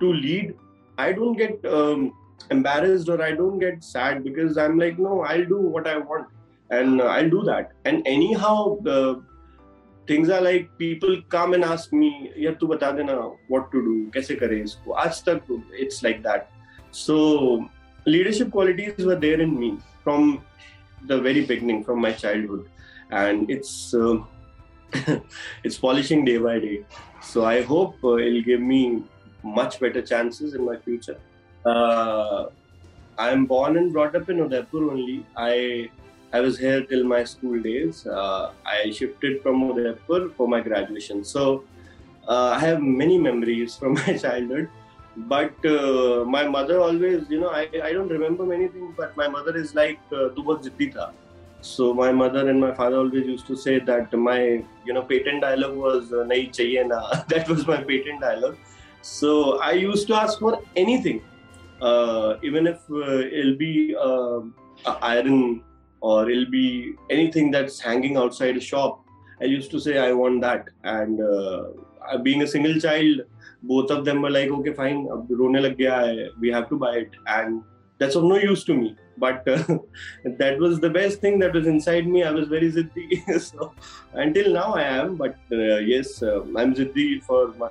to 0.00 0.12
lead, 0.12 0.54
I 0.98 1.12
don't 1.12 1.34
get 1.34 1.64
um, 1.64 2.12
embarrassed 2.49 3.09
or 3.09 3.21
I 3.21 3.31
don't 3.31 3.59
get 3.59 3.83
sad 3.83 4.23
because 4.23 4.57
I'm 4.57 4.77
like, 4.77 4.97
no, 4.97 5.21
I'll 5.21 5.45
do 5.45 5.59
what 5.59 5.87
I 5.87 5.97
want 5.97 6.27
and 6.69 7.01
uh, 7.01 7.05
I'll 7.05 7.29
do 7.29 7.43
that. 7.43 7.71
And 7.85 8.05
anyhow, 8.07 8.77
the 8.81 9.23
things 10.07 10.29
are 10.29 10.41
like 10.41 10.69
people 10.77 11.21
come 11.29 11.53
and 11.53 11.63
ask 11.63 11.93
me, 11.93 12.31
"Yeah, 12.35 12.51
tu 12.51 12.67
bata 12.67 12.93
dena 12.97 13.17
what 13.47 13.71
to 13.71 13.81
do, 13.87 13.95
kaise 14.17 14.33
kare 14.39 14.59
isko." 14.67 14.95
Aaj 15.03 15.23
tak 15.23 15.43
it's 15.85 16.03
like 16.03 16.23
that. 16.23 16.49
So 16.91 17.69
leadership 18.05 18.51
qualities 18.51 19.05
were 19.05 19.19
there 19.27 19.41
in 19.41 19.59
me 19.59 19.77
from 20.03 20.41
the 21.05 21.19
very 21.27 21.45
beginning, 21.45 21.83
from 21.83 22.01
my 22.01 22.11
childhood, 22.11 22.65
and 23.11 23.49
it's 23.57 23.93
uh, 23.93 24.17
it's 25.63 25.77
polishing 25.77 26.25
day 26.25 26.37
by 26.37 26.59
day. 26.59 26.85
So 27.21 27.45
I 27.45 27.61
hope 27.61 28.03
uh, 28.03 28.17
it'll 28.17 28.41
give 28.41 28.61
me 28.61 29.03
much 29.43 29.79
better 29.79 30.01
chances 30.01 30.53
in 30.53 30.65
my 30.65 30.77
future. 30.77 31.19
Uh, 31.71 32.49
I 33.17 33.29
am 33.35 33.45
born 33.45 33.77
and 33.77 33.91
brought 33.93 34.15
up 34.15 34.29
in 34.29 34.39
Udaipur 34.47 34.83
only. 34.91 35.25
I 35.35 35.89
I 36.33 36.41
was 36.45 36.59
here 36.65 36.81
till 36.91 37.03
my 37.13 37.23
school 37.23 37.61
days. 37.69 38.05
Uh, 38.05 38.51
I 38.65 38.91
shifted 38.91 39.41
from 39.43 39.63
Udaipur 39.69 40.21
for 40.37 40.47
my 40.55 40.61
graduation. 40.61 41.23
So 41.23 41.63
uh, 42.27 42.49
I 42.57 42.59
have 42.59 42.81
many 42.81 43.17
memories 43.29 43.77
from 43.77 43.93
my 44.01 44.17
childhood. 44.25 44.69
but 45.17 45.65
uh, 45.65 46.23
my 46.25 46.47
mother 46.47 46.79
always 46.79 47.29
you 47.29 47.39
know 47.39 47.49
I, 47.49 47.69
I 47.83 47.91
don't 47.93 48.09
remember 48.09 48.45
many 48.45 48.67
things 48.67 48.93
but 48.95 49.15
my 49.17 49.27
mother 49.27 49.57
is 49.57 49.73
like 49.73 49.99
tu 50.09 50.43
bahut 50.49 50.67
tha 50.97 51.07
so 51.61 51.93
my 51.93 52.11
mother 52.11 52.43
and 52.49 52.61
my 52.61 52.73
father 52.73 52.97
always 52.97 53.25
used 53.25 53.47
to 53.47 53.55
say 53.55 53.79
that 53.79 54.13
my 54.13 54.63
you 54.85 54.93
know 54.93 55.01
patent 55.01 55.41
dialogue 55.41 55.75
was 55.75 56.13
uh, 56.13 56.23
nahi 56.31 56.43
chahiye 56.57 56.85
na 56.91 56.99
that 57.33 57.49
was 57.49 57.65
my 57.71 57.79
patent 57.89 58.21
dialogue 58.21 58.57
so 59.01 59.33
i 59.69 59.71
used 59.71 60.07
to 60.11 60.15
ask 60.19 60.45
for 60.45 60.53
anything 60.75 61.19
even 62.43 62.67
if 62.67 62.79
uh, 62.91 63.19
it'll 63.37 63.55
be 63.55 63.95
uh, 63.95 64.39
iron 65.01 65.63
or 66.01 66.29
it'll 66.29 66.51
be 66.51 66.93
anything 67.09 67.51
that's 67.51 67.79
hanging 67.79 68.17
outside 68.17 68.55
a 68.55 68.61
shop 68.61 69.03
i 69.41 69.45
used 69.45 69.71
to 69.71 69.79
say 69.79 69.97
i 69.97 70.11
want 70.11 70.41
that 70.41 70.67
and 70.83 71.21
uh, 71.21 71.63
being 72.23 72.43
a 72.43 72.47
single 72.47 72.79
child 72.79 73.21
both 73.63 73.89
of 73.91 74.05
them 74.05 74.21
were 74.21 74.29
like, 74.29 74.49
okay, 74.49 74.73
fine, 74.73 75.07
rone 75.29 75.53
lag 75.53 75.77
gaya 75.77 76.29
we 76.39 76.49
have 76.49 76.69
to 76.69 76.77
buy 76.77 76.95
it. 76.97 77.11
And 77.25 77.63
that's 77.97 78.15
of 78.15 78.23
no 78.23 78.37
use 78.37 78.63
to 78.65 78.73
me. 78.73 78.95
But 79.17 79.47
uh, 79.47 79.63
that 80.37 80.59
was 80.59 80.79
the 80.79 80.89
best 80.89 81.21
thing 81.21 81.39
that 81.39 81.53
was 81.53 81.65
inside 81.65 82.07
me. 82.07 82.23
I 82.23 82.31
was 82.31 82.47
very 82.47 82.71
ziddi. 82.71 83.41
so 83.49 83.73
until 84.13 84.53
now, 84.53 84.73
I 84.73 84.83
am. 84.83 85.15
But 85.15 85.37
uh, 85.51 85.77
yes, 85.77 86.21
uh, 86.21 86.41
I'm 86.41 86.75
ziddi 86.75 87.23
for 87.23 87.53
my 87.57 87.69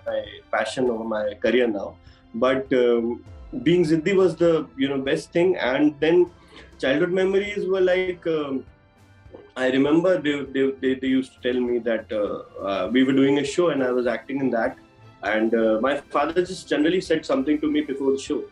passion 0.50 0.90
or 0.90 1.04
my 1.04 1.34
career 1.34 1.68
now. 1.68 1.96
But 2.34 2.72
um, 2.72 3.24
being 3.63 3.83
ziddi 3.83 4.15
was 4.15 4.35
the 4.35 4.67
you 4.77 4.89
know 4.89 4.99
best 4.99 5.31
thing. 5.31 5.55
And 5.57 5.95
then 5.99 6.29
childhood 6.79 7.11
memories 7.11 7.67
were 7.67 7.81
like. 7.81 8.25
Um, 8.27 8.65
I 9.55 9.69
remember 9.69 10.17
they, 10.17 10.43
they, 10.43 10.71
they, 10.81 10.93
they, 10.95 11.07
used 11.07 11.33
to 11.33 11.41
tell 11.41 11.59
me 11.59 11.79
that 11.79 12.09
uh, 12.09 12.65
uh, 12.65 12.89
we 12.89 13.03
were 13.03 13.11
doing 13.11 13.39
a 13.39 13.43
show 13.43 13.69
and 13.69 13.83
I 13.83 13.91
was 13.91 14.07
acting 14.07 14.39
in 14.39 14.49
that 14.51 14.77
and 15.23 15.53
uh, 15.53 15.79
my 15.81 15.97
father 15.97 16.45
just 16.45 16.67
generally 16.67 17.01
said 17.01 17.25
something 17.25 17.59
to 17.61 17.71
me 17.71 17.81
before 17.81 18.11
the 18.11 18.19
show, 18.19 18.43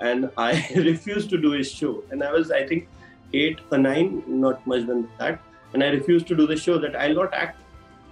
and 0.00 0.30
I 0.36 0.68
refused 0.76 1.30
to 1.30 1.38
do 1.38 1.52
his 1.52 1.70
show. 1.70 2.04
And 2.10 2.22
I 2.22 2.32
was, 2.32 2.50
I 2.50 2.66
think, 2.66 2.88
eight 3.32 3.60
or 3.72 3.78
nine, 3.78 4.22
not 4.26 4.66
much 4.66 4.86
than 4.86 5.08
that. 5.18 5.40
And 5.72 5.82
I 5.82 5.88
refused 5.88 6.26
to 6.28 6.36
do 6.36 6.46
the 6.46 6.56
show 6.56 6.78
that 6.78 6.96
I'll 6.96 7.14
not 7.14 7.34
act. 7.34 7.56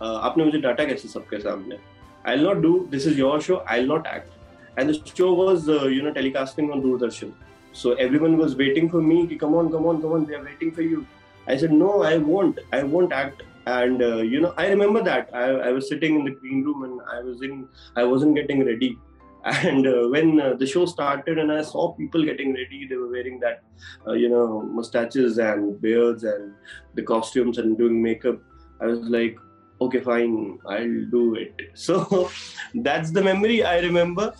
Uh, 0.01 0.19
आपने 0.29 0.45
मुझे 0.45 0.59
data 0.61 0.85
कैसे 0.85 1.09
सबके 1.09 1.39
सामने 1.43 1.79
I'll 2.27 2.43
not 2.43 2.61
do 2.61 2.87
this 2.91 3.07
is 3.07 3.17
your 3.17 3.41
show 3.41 3.63
I'll 3.67 3.87
not 3.87 4.07
act 4.07 4.31
and 4.78 4.90
the 4.90 5.00
show 5.16 5.34
was 5.34 5.70
uh, 5.70 5.86
you 5.86 6.02
know 6.02 6.14
telecasting 6.14 6.72
on 6.72 6.82
Doordarshan. 6.82 7.34
So 7.74 7.94
everyone 7.94 8.38
was 8.38 8.56
waiting 8.56 8.90
for 8.90 9.02
me 9.02 9.36
come 9.36 9.56
on 9.56 9.72
come 9.72 9.86
on 9.86 10.02
come 10.02 10.14
on 10.14 10.26
they 10.26 10.36
are 10.36 10.44
waiting 10.44 10.72
for 10.72 10.82
you. 10.82 11.06
I 11.48 11.58
said 11.58 11.72
no 11.72 12.04
I 12.04 12.18
won't. 12.18 12.60
I 12.72 12.84
won't 12.84 13.14
act. 13.14 13.44
And 13.68 14.02
uh, 14.02 14.18
you 14.18 14.42
know 14.42 14.54
i 14.58 14.68
remember 14.68 15.04
that. 15.04 15.30
I, 15.34 15.44
I, 15.68 15.72
was 15.72 15.88
sitting 15.88 16.16
in 16.20 16.26
the 16.26 16.32
green 16.32 16.64
room 16.64 16.84
and 16.84 17.02
i 17.16 17.22
was 17.22 17.42
in 17.44 17.68
i 17.96 18.04
wasn't 18.04 18.36
getting 18.36 18.66
ready. 18.66 18.98
And 19.46 19.88
uh, 19.88 20.08
when 20.10 20.40
uh, 20.40 20.54
the 20.54 20.68
show 20.68 20.86
started 20.86 21.40
and 21.40 21.52
i 21.52 21.62
saw 21.64 21.94
people 21.94 22.24
getting 22.24 22.54
ready 22.54 22.86
they 22.88 22.96
were 22.96 23.10
wearing 23.10 23.40
that 23.40 23.64
uh, 24.08 24.14
you 24.14 24.30
know 24.30 24.62
mustaches 24.62 25.40
and 25.40 25.82
beards 25.82 26.24
and 26.24 26.54
the 26.94 27.02
costumes 27.02 27.58
and 27.58 27.76
doing 27.76 28.04
makeup 28.04 28.38
i 28.82 28.86
was 28.86 29.00
like 29.16 29.40
okay 29.82 30.00
fine 30.00 30.60
i'll 30.68 31.06
do 31.18 31.36
it. 31.36 31.56
So 31.74 32.30
that's 32.76 33.10
the 33.10 33.24
memory 33.24 33.64
i 33.64 33.80
remember 33.80 34.34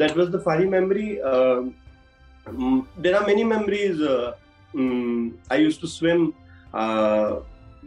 that 0.00 0.12
was 0.16 0.30
the 0.30 0.40
funny 0.40 0.66
memory 0.66 1.20
um, 1.22 1.74
mm, 2.46 2.86
there 2.96 3.16
are 3.16 3.26
many 3.26 3.44
memories 3.44 4.00
um, 4.00 5.38
i 5.50 5.56
used 5.56 5.80
to 5.80 5.88
swim 5.88 6.34
uh, 6.72 7.40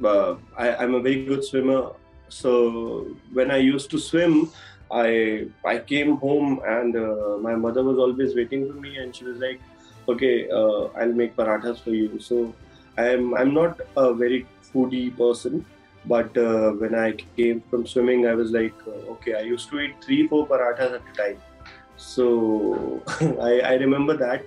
uh, 0.04 0.36
I, 0.58 0.84
am 0.84 0.96
a 0.96 1.02
very 1.02 1.26
good 1.26 1.44
swimmer. 1.44 1.92
So 2.30 3.16
when 3.34 3.52
I 3.52 3.58
used 3.58 3.90
to 3.92 4.00
swim, 4.00 4.50
I 4.92 5.48
I 5.66 5.80
came 5.80 6.18
home 6.18 6.62
and 6.66 6.96
uh, 6.96 7.38
my 7.40 7.56
mother 7.56 7.84
was 7.84 7.98
always 7.98 8.36
waiting 8.36 8.68
for 8.68 8.80
me, 8.80 8.98
and 8.98 9.16
she 9.16 9.26
was 9.26 9.38
like, 9.38 9.60
"Okay, 10.08 10.50
uh, 10.50 10.90
I'll 10.98 11.14
make 11.14 11.36
parathas 11.36 11.80
for 11.80 11.92
you." 11.92 12.20
So 12.20 12.54
I'm 12.98 13.34
I'm 13.36 13.54
not 13.54 13.82
a 13.96 14.14
very 14.14 14.48
foodie 14.72 15.16
person, 15.18 15.66
but 16.06 16.36
uh, 16.38 16.72
when 16.72 16.96
I 16.96 17.14
came 17.38 17.62
from 17.70 17.86
swimming, 17.86 18.28
I 18.28 18.34
was 18.34 18.52
like, 18.52 18.74
uh, 18.88 19.12
"Okay, 19.14 19.36
I 19.36 19.42
used 19.42 19.70
to 19.70 19.80
eat 19.80 19.96
three 20.02 20.28
four 20.28 20.48
parathas 20.48 20.96
at 20.96 21.02
a 21.14 21.18
time." 21.18 21.38
So 21.98 23.04
I, 23.50 23.60
I 23.60 23.74
remember 23.76 24.18
that, 24.18 24.46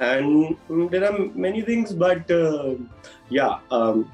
and 0.00 0.56
there 0.90 1.04
are 1.10 1.18
many 1.34 1.62
things, 1.62 1.92
but 1.92 2.30
uh, 2.30 2.74
yeah. 3.28 3.58
Um, 3.70 4.10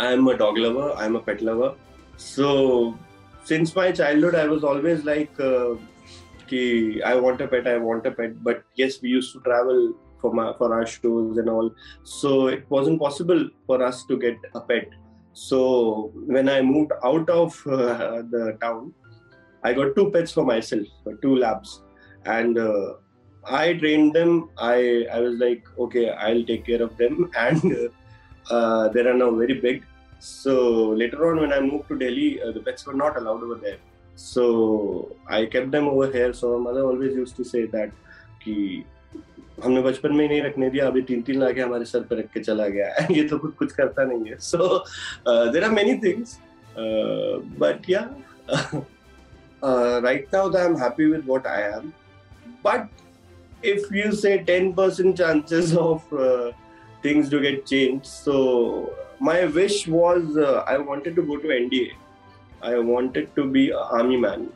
I'm 0.00 0.26
a 0.28 0.36
dog 0.36 0.58
lover. 0.58 0.92
I'm 0.96 1.16
a 1.16 1.20
pet 1.20 1.40
lover. 1.40 1.74
So 2.16 2.98
since 3.44 3.74
my 3.74 3.92
childhood, 3.92 4.34
I 4.34 4.46
was 4.46 4.64
always 4.64 5.04
like, 5.04 5.38
uh, 5.38 5.74
ki, 6.48 7.02
I 7.02 7.14
want 7.14 7.40
a 7.40 7.48
pet. 7.48 7.66
I 7.66 7.78
want 7.78 8.06
a 8.06 8.10
pet. 8.10 8.42
But 8.42 8.64
yes, 8.74 9.00
we 9.00 9.08
used 9.08 9.32
to 9.34 9.40
travel 9.40 9.94
for 10.20 10.32
my 10.32 10.52
for 10.58 10.72
our 10.74 10.86
shows 10.86 11.38
and 11.38 11.48
all. 11.48 11.70
So 12.02 12.48
it 12.48 12.68
wasn't 12.68 13.00
possible 13.00 13.48
for 13.66 13.82
us 13.82 14.04
to 14.06 14.18
get 14.18 14.36
a 14.54 14.60
pet. 14.60 14.88
So 15.34 16.12
when 16.14 16.48
I 16.48 16.62
moved 16.62 16.92
out 17.04 17.28
of 17.28 17.60
uh, 17.66 18.22
the 18.30 18.56
town, 18.60 18.94
I 19.62 19.72
got 19.72 19.96
two 19.96 20.10
pets 20.10 20.32
for 20.32 20.44
myself, 20.44 20.86
two 21.22 21.36
labs, 21.36 21.82
and 22.24 22.58
uh, 22.58 22.94
I 23.44 23.74
trained 23.74 24.14
them. 24.14 24.50
I 24.58 25.06
I 25.12 25.20
was 25.20 25.38
like, 25.38 25.64
okay, 25.78 26.10
I'll 26.10 26.44
take 26.44 26.66
care 26.66 26.82
of 26.82 26.96
them, 26.96 27.30
and 27.36 27.90
uh, 28.50 28.88
they 28.88 29.00
are 29.00 29.14
now 29.14 29.30
very 29.30 29.60
big. 29.60 29.84
So 30.18 30.90
later 30.90 31.30
on, 31.30 31.40
when 31.40 31.52
I 31.52 31.60
moved 31.60 31.88
to 31.88 31.98
Delhi, 31.98 32.40
uh, 32.40 32.52
the 32.52 32.60
pets 32.60 32.86
were 32.86 32.94
not 32.94 33.16
allowed 33.16 33.42
over 33.42 33.56
there. 33.56 33.78
So 34.14 35.16
I 35.26 35.46
kept 35.46 35.70
them 35.72 35.88
over 35.88 36.10
here. 36.10 36.32
So 36.32 36.56
my 36.58 36.70
mother 36.70 36.84
always 36.86 37.14
used 37.14 37.36
to 37.36 37.44
say 37.44 37.66
that 37.66 37.90
हमने 39.58 39.80
बचपन 39.82 40.12
में 40.12 40.22
ही 40.22 40.28
नहीं 40.28 40.40
रखने 40.42 40.68
दिया, 40.70 40.86
अभी 40.86 41.02
तीन 41.02 41.20
तीन 41.22 41.38
लाख 41.40 41.58
हमारे 41.58 41.84
सर 41.84 42.00
पर 42.00 42.16
रख 42.18 42.26
के 42.34 42.40
चला 42.40 42.66
गया 42.68 42.86
है। 42.94 43.06
ये 43.16 43.24
तो 43.28 43.38
कुछ 43.38 43.54
कुछ 43.54 43.72
करता 43.72 44.04
नहीं 44.04 44.30
है। 44.30 44.38
So 44.38 44.84
there 45.28 45.64
are 45.64 45.70
many 45.70 45.94
things 45.98 46.38
but 47.58 47.90
yeah 47.90 48.00
right 49.64 50.34
now 50.34 50.50
I 50.56 50.64
am 50.66 50.76
happy 50.76 51.04
with 51.04 51.22
what 51.26 51.46
I 51.46 51.62
am 51.62 51.92
but 52.66 52.88
if 53.66 53.94
you 53.94 54.10
say 54.12 54.36
ten 54.50 54.72
percent 54.72 55.16
chances 55.18 55.74
of 55.76 56.14
things 57.04 57.30
to 57.30 57.40
get 57.40 57.62
change 57.64 58.00
so 58.04 58.34
my 59.22 59.46
wish 59.54 59.84
was 59.88 60.38
I 60.40 60.76
wanted 60.76 61.16
to 61.16 61.22
go 61.22 61.36
to 61.36 61.50
N 61.50 61.68
D 61.68 61.80
A 61.80 61.90
I 62.66 62.82
wanted 62.90 63.28
to 63.36 63.44
be 63.50 63.68
army 63.76 64.16
man 64.16 64.48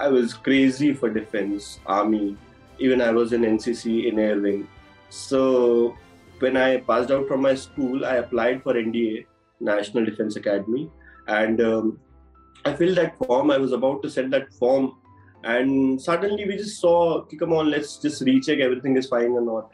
I 0.00 0.10
was 0.10 0.34
crazy 0.44 0.92
for 0.94 1.10
defence 1.10 1.76
army 1.90 2.36
Even 2.78 3.00
I 3.00 3.10
was 3.10 3.32
in 3.32 3.42
NCC 3.42 4.06
in 4.06 4.18
Air 4.18 4.40
Wing. 4.40 4.68
So 5.10 5.96
when 6.38 6.56
I 6.56 6.78
passed 6.78 7.10
out 7.10 7.26
from 7.26 7.42
my 7.42 7.54
school, 7.54 8.04
I 8.04 8.16
applied 8.16 8.62
for 8.62 8.74
NDA, 8.74 9.26
National 9.60 10.04
Defense 10.04 10.36
Academy, 10.36 10.90
and 11.26 11.60
um, 11.60 11.98
I 12.64 12.74
filled 12.74 12.96
that 12.96 13.16
form. 13.18 13.50
I 13.50 13.58
was 13.58 13.72
about 13.72 14.02
to 14.02 14.10
send 14.10 14.32
that 14.32 14.52
form, 14.54 14.94
and 15.44 16.00
suddenly 16.00 16.46
we 16.46 16.56
just 16.56 16.80
saw, 16.80 17.24
come 17.38 17.52
on, 17.52 17.70
let's 17.70 17.98
just 17.98 18.22
recheck 18.22 18.58
everything 18.58 18.96
is 18.96 19.06
fine 19.06 19.30
or 19.30 19.40
not. 19.40 19.70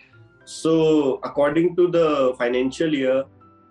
So, 0.46 1.20
according 1.24 1.74
to 1.76 1.88
the 1.88 2.34
financial 2.38 2.94
year, 2.94 3.24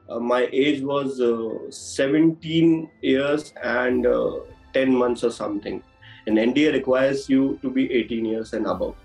uh, 0.10 0.20
my 0.20 0.50
age 0.52 0.82
was 0.82 1.22
uh, 1.22 1.72
17 1.72 2.90
years 3.02 3.54
and 3.64 4.06
uh, 4.06 4.40
10 4.74 4.94
months 4.94 5.24
or 5.24 5.32
something. 5.32 5.84
And 6.26 6.38
NDA 6.38 6.74
requires 6.74 7.30
you 7.30 7.60
to 7.62 7.70
be 7.70 7.92
18 7.92 8.26
years 8.26 8.54
and 8.54 8.66
above. 8.66 8.96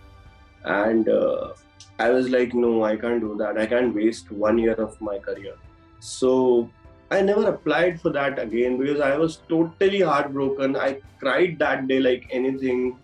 And 0.69 1.09
uh, 1.09 1.53
I 1.99 2.11
was 2.11 2.29
like, 2.29 2.55
no, 2.55 2.85
I 2.85 2.97
can't 2.97 3.21
do 3.21 3.37
that. 3.39 3.59
I 3.59 3.67
can't 3.67 3.95
waste 3.95 4.31
one 4.31 4.59
year 4.59 4.75
of 4.75 5.01
my 5.01 5.19
career. 5.19 5.55
So 6.01 6.71
I 7.11 7.23
never 7.23 7.49
applied 7.49 8.01
for 8.01 8.11
that 8.11 8.39
again 8.39 8.77
because 8.77 9.01
I 9.01 9.17
was 9.17 9.39
totally 9.49 10.03
heartbroken. 10.03 10.77
I 10.77 11.01
cried 11.19 11.59
that 11.59 11.89
day 11.89 12.01
like 12.01 12.29
anything. 12.31 12.99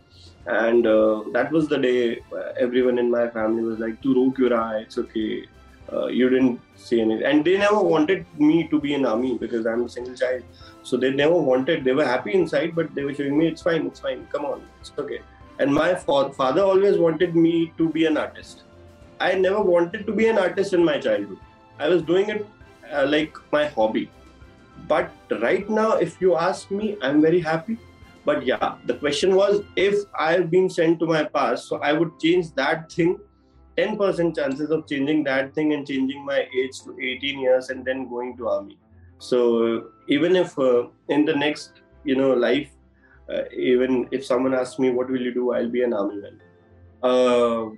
And 0.47 0.87
uh, 0.87 1.25
that 1.33 1.51
was 1.51 1.69
the 1.69 1.79
day 1.79 2.23
everyone 2.59 2.99
in 2.99 3.11
my 3.11 3.29
family 3.29 3.63
was 3.63 3.79
like 3.79 4.01
to 4.03 4.15
ro 4.15 4.71
it's 4.77 4.99
okay. 4.99 5.47
Uh, 5.91 6.07
you 6.07 6.29
didn't 6.29 6.61
say 6.77 7.01
anything. 7.01 7.25
And 7.25 7.45
they 7.45 7.57
never 7.57 7.81
wanted 7.81 8.27
me 8.39 8.69
to 8.69 8.79
be 8.81 8.95
in 8.95 9.07
army 9.07 9.39
because 9.39 9.67
i'm 9.67 9.85
a 9.85 9.89
single 9.89 10.15
child. 10.15 10.43
So 10.83 10.99
they 10.99 11.11
never 11.11 11.35
wanted. 11.35 11.83
They 11.83 11.93
were 11.93 12.05
happy 12.05 12.35
inside 12.35 12.75
but 12.75 12.95
they 12.95 13.05
were 13.05 13.15
showing 13.15 13.39
me 13.39 13.49
it's 13.49 13.63
fine 13.63 13.87
it's 13.87 14.01
fine. 14.01 14.27
Come 14.31 14.45
on 14.45 14.63
it's 14.81 14.93
okay 14.99 15.21
and 15.59 15.73
my 15.73 15.95
fa- 15.95 16.33
father 16.33 16.63
always 16.63 16.99
wanted 16.99 17.37
me 17.37 17.73
to 17.79 17.89
be 17.89 18.07
an 18.07 18.17
artist 18.17 18.63
i 19.21 19.33
never 19.35 19.63
wanted 19.63 20.07
to 20.07 20.13
be 20.13 20.29
an 20.29 20.39
artist 20.39 20.73
in 20.73 20.85
my 20.85 20.99
childhood 20.99 21.39
i 21.79 21.89
was 21.89 22.03
doing 22.03 22.29
it 22.29 22.47
uh, 22.93 23.07
like 23.09 23.37
my 23.53 23.67
hobby 23.67 24.11
but 24.89 25.11
right 25.41 25.69
now 25.71 25.93
if 25.93 26.21
you 26.21 26.37
ask 26.37 26.71
me 26.71 26.97
i'm 27.03 27.21
very 27.23 27.41
happy 27.41 27.79
but 28.25 28.47
yeah, 28.47 28.77
the 28.87 28.95
question 28.95 29.35
was 29.35 29.63
if 29.77 30.05
I've 30.19 30.51
been 30.51 30.71
sent 30.71 30.99
to 31.01 31.07
my 31.07 31.25
past, 31.25 31.69
so 31.69 31.77
I 31.83 31.93
would 31.93 32.19
change 32.19 32.53
that 32.55 32.91
thing. 32.91 33.19
10% 33.77 34.37
chances 34.37 34.71
of 34.71 34.87
changing 34.87 35.25
that 35.25 35.53
thing 35.53 35.73
and 35.73 35.85
changing 35.85 36.25
my 36.25 36.47
age 36.57 36.81
to 36.85 36.97
18 36.97 37.41
years 37.41 37.71
and 37.71 37.85
then 37.85 38.09
going 38.09 38.37
to 38.37 38.49
army. 38.49 38.79
So 39.19 39.89
even 40.07 40.37
if 40.37 40.57
uh, 40.57 40.85
in 41.09 41.25
the 41.25 41.35
next 41.35 41.83
you 42.05 42.15
know 42.15 42.33
life 42.35 42.71
uh, 43.29 43.43
even 43.53 44.09
if 44.11 44.25
someone 44.25 44.55
asks 44.55 44.79
me 44.79 44.91
what 44.91 45.11
will 45.11 45.21
you 45.21 45.35
do? 45.35 45.53
I'll 45.53 45.69
be 45.71 45.83
an 45.83 45.93
army 45.93 46.17
man. 46.17 46.41
Uh, 47.03 47.71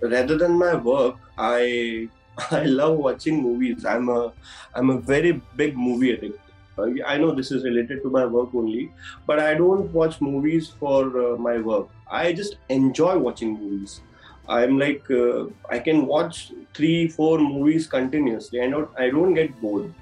rather 0.00 0.36
than 0.36 0.58
my 0.58 0.74
work 0.74 1.16
i 1.38 2.08
i 2.50 2.64
love 2.64 2.96
watching 2.98 3.42
movies. 3.42 3.84
I'm 3.84 4.08
a 4.08 4.32
i'm 4.74 4.90
a 4.90 4.98
very 4.98 5.32
big 5.56 5.76
movie 5.76 6.12
addict. 6.12 6.38
Uh, 6.78 6.86
i 7.06 7.18
know 7.18 7.34
this 7.34 7.50
is 7.52 7.64
related 7.64 8.02
to 8.02 8.10
my 8.10 8.24
work 8.24 8.54
only 8.54 8.90
but 9.26 9.38
i 9.38 9.54
don't 9.54 9.92
watch 9.92 10.20
movies 10.20 10.68
for 10.80 11.00
uh, 11.26 11.36
my 11.36 11.58
work. 11.58 11.88
I 12.10 12.32
just 12.32 12.56
enjoy 12.68 13.18
watching 13.18 13.52
movies. 13.58 14.00
I'm 14.48 14.78
like 14.78 15.10
uh, 15.10 15.46
i 15.70 15.78
can 15.78 16.06
watch 16.06 16.52
three 16.74 17.08
four 17.08 17.38
movies 17.38 17.86
continuously. 17.86 18.60
I 18.62 18.68
don't 18.70 18.90
i 18.98 19.10
don't 19.10 19.34
get 19.34 19.60
bored. 19.60 19.92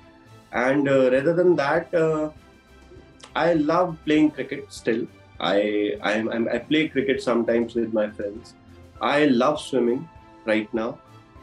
And 0.53 0.89
uh, 0.89 1.11
rather 1.11 1.35
than 1.35 1.57
that 1.57 1.95
I 3.35 3.55
love 3.55 3.97
playing 4.05 4.33
cricket 4.33 4.73
still. 4.73 5.07
I 5.39 5.97
I'm, 6.03 6.29
I'm, 6.31 6.49
i 6.49 6.59
play 6.59 6.89
cricket 6.89 7.23
sometimes 7.23 7.75
with 7.75 7.93
my 7.93 8.11
friends. 8.11 8.55
I 9.01 9.27
love 9.27 9.61
swimming 9.61 10.09
right 10.45 10.73
now. 10.75 10.99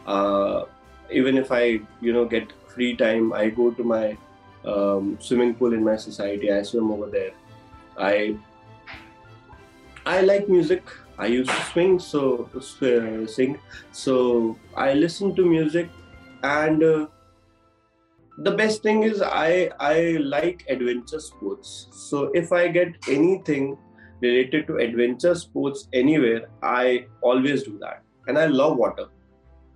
Uh, 0.05 0.65
even 1.11 1.37
if 1.37 1.51
I 1.51 1.79
you 2.01 2.13
know 2.13 2.25
get 2.25 2.51
free 2.67 2.95
time, 2.95 3.33
I 3.33 3.49
go 3.49 3.71
to 3.71 3.83
my 3.83 4.17
um, 4.65 5.17
swimming 5.19 5.55
pool 5.55 5.73
in 5.73 5.83
my 5.83 5.95
society. 5.95 6.51
I 6.51 6.61
swim 6.61 6.91
over 6.91 7.07
there. 7.07 7.31
I 7.97 8.37
I 10.05 10.21
like 10.21 10.47
music. 10.47 10.83
I 11.17 11.25
used 11.25 11.49
to 11.49 11.61
swing, 11.71 11.99
so 11.99 12.49
uh, 12.55 13.25
sing. 13.27 13.59
So 13.91 14.57
I 14.75 14.93
listen 14.93 15.35
to 15.35 15.45
music, 15.45 15.89
and 16.43 16.83
uh, 16.83 17.07
the 18.37 18.51
best 18.51 18.83
thing 18.83 19.03
is 19.03 19.21
I 19.21 19.71
I 19.79 20.17
like 20.21 20.63
adventure 20.69 21.19
sports. 21.19 21.87
So 21.91 22.31
if 22.33 22.51
I 22.51 22.67
get 22.67 22.95
anything 23.09 23.77
related 24.21 24.67
to 24.67 24.77
adventure 24.77 25.35
sports 25.35 25.87
anywhere, 25.93 26.49
I 26.61 27.05
always 27.21 27.63
do 27.63 27.77
that. 27.79 28.03
And 28.27 28.37
I 28.37 28.45
love 28.45 28.77
water. 28.77 29.07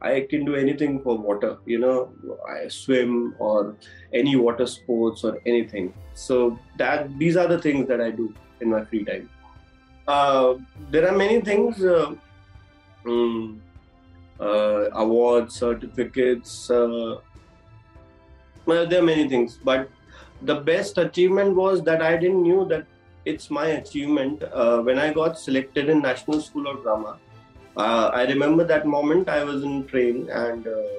I 0.01 0.25
can 0.29 0.45
do 0.45 0.55
anything 0.55 0.99
for 1.01 1.15
water, 1.15 1.57
you 1.65 1.77
know, 1.77 2.09
I 2.49 2.67
swim 2.69 3.35
or 3.37 3.75
any 4.11 4.35
water 4.35 4.65
sports 4.65 5.23
or 5.23 5.39
anything. 5.45 5.93
So 6.15 6.57
that 6.77 7.17
these 7.19 7.37
are 7.37 7.47
the 7.47 7.59
things 7.59 7.87
that 7.87 8.01
I 8.01 8.09
do 8.09 8.33
in 8.61 8.69
my 8.71 8.83
free 8.85 9.05
time. 9.05 9.29
Uh, 10.07 10.55
there 10.89 11.07
are 11.07 11.15
many 11.15 11.41
things, 11.41 11.83
uh, 11.85 12.15
um, 13.05 13.61
uh, 14.39 14.89
awards, 14.93 15.53
certificates, 15.55 16.71
uh, 16.71 17.17
well, 18.71 18.87
there 18.87 19.01
are 19.01 19.09
many 19.13 19.27
things, 19.27 19.59
but 19.71 19.89
the 20.49 20.55
best 20.71 20.97
achievement 20.97 21.55
was 21.55 21.83
that 21.89 22.01
I 22.01 22.15
didn't 22.17 22.41
knew 22.41 22.65
that 22.69 22.85
it's 23.25 23.51
my 23.51 23.67
achievement 23.79 24.43
uh, 24.43 24.79
when 24.81 24.97
I 24.97 25.13
got 25.13 25.37
selected 25.37 25.89
in 25.89 26.01
National 26.01 26.41
School 26.41 26.67
of 26.67 26.81
Drama. 26.83 27.17
Uh, 27.77 28.09
I 28.13 28.23
remember 28.25 28.63
that 28.63 28.87
moment. 28.87 29.29
I 29.29 29.43
was 29.43 29.63
in 29.63 29.85
train 29.87 30.29
and 30.29 30.67
uh, 30.67 30.95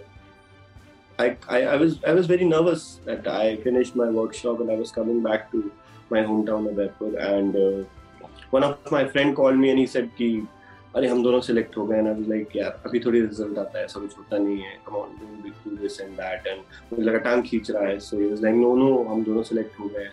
I, 1.19 1.37
I, 1.49 1.63
I, 1.75 1.77
was 1.77 1.99
I 2.07 2.13
was 2.13 2.27
very 2.27 2.45
nervous 2.45 3.01
that 3.05 3.27
I 3.27 3.57
finished 3.57 3.97
my 3.97 4.09
workshop 4.21 4.61
and 4.61 4.71
I 4.71 4.75
was 4.75 4.93
coming 4.93 5.23
back 5.23 5.51
to 5.53 5.73
my 6.11 6.21
hometown 6.21 6.71
of 6.71 6.79
Udaipur. 6.79 7.17
And 7.19 7.57
uh, 7.57 8.29
one 8.51 8.65
of 8.65 8.91
my 8.91 9.07
friend 9.09 9.35
called 9.35 9.57
me 9.57 9.71
and 9.71 9.79
he 9.79 9.87
said, 9.87 10.11
"Ki 10.17 10.47
अरे, 10.95 11.09
हम 11.09 11.23
दोनों 11.23 11.41
select 11.41 11.77
हो 11.77 11.87
गए 11.87 11.97
आई 11.97 12.03
was 12.05 12.29
like 12.29 12.57
यार, 12.57 12.83
अभी 12.87 13.01
थोड़ी 13.01 13.21
result 13.21 13.59
आता 13.59 13.79
है, 13.79 13.85
ऐसा 13.85 14.01
कुछ 14.01 14.17
होता 14.19 14.39
नहीं 14.39 14.59
है। 14.59 14.77
Come 14.87 14.97
on 14.97 15.11
do 15.21 15.51
do 15.71 15.77
this 15.77 16.01
and 16.01 16.11
that 16.17 16.47
and 16.47 16.61
मुझे 16.93 17.03
लगा 17.03 17.19
टांग 17.19 17.43
खींच 17.43 17.71
रहा 17.71 17.85
है 17.85 17.99
so 18.01 18.17
was 18.29 18.43
like 18.45 18.57
no 18.57 18.75
no 18.77 19.03
हम 19.05 19.25
दोनों 19.25 19.43
सिलेक्ट 19.43 19.81
हो 19.81 19.89
गए 19.89 20.09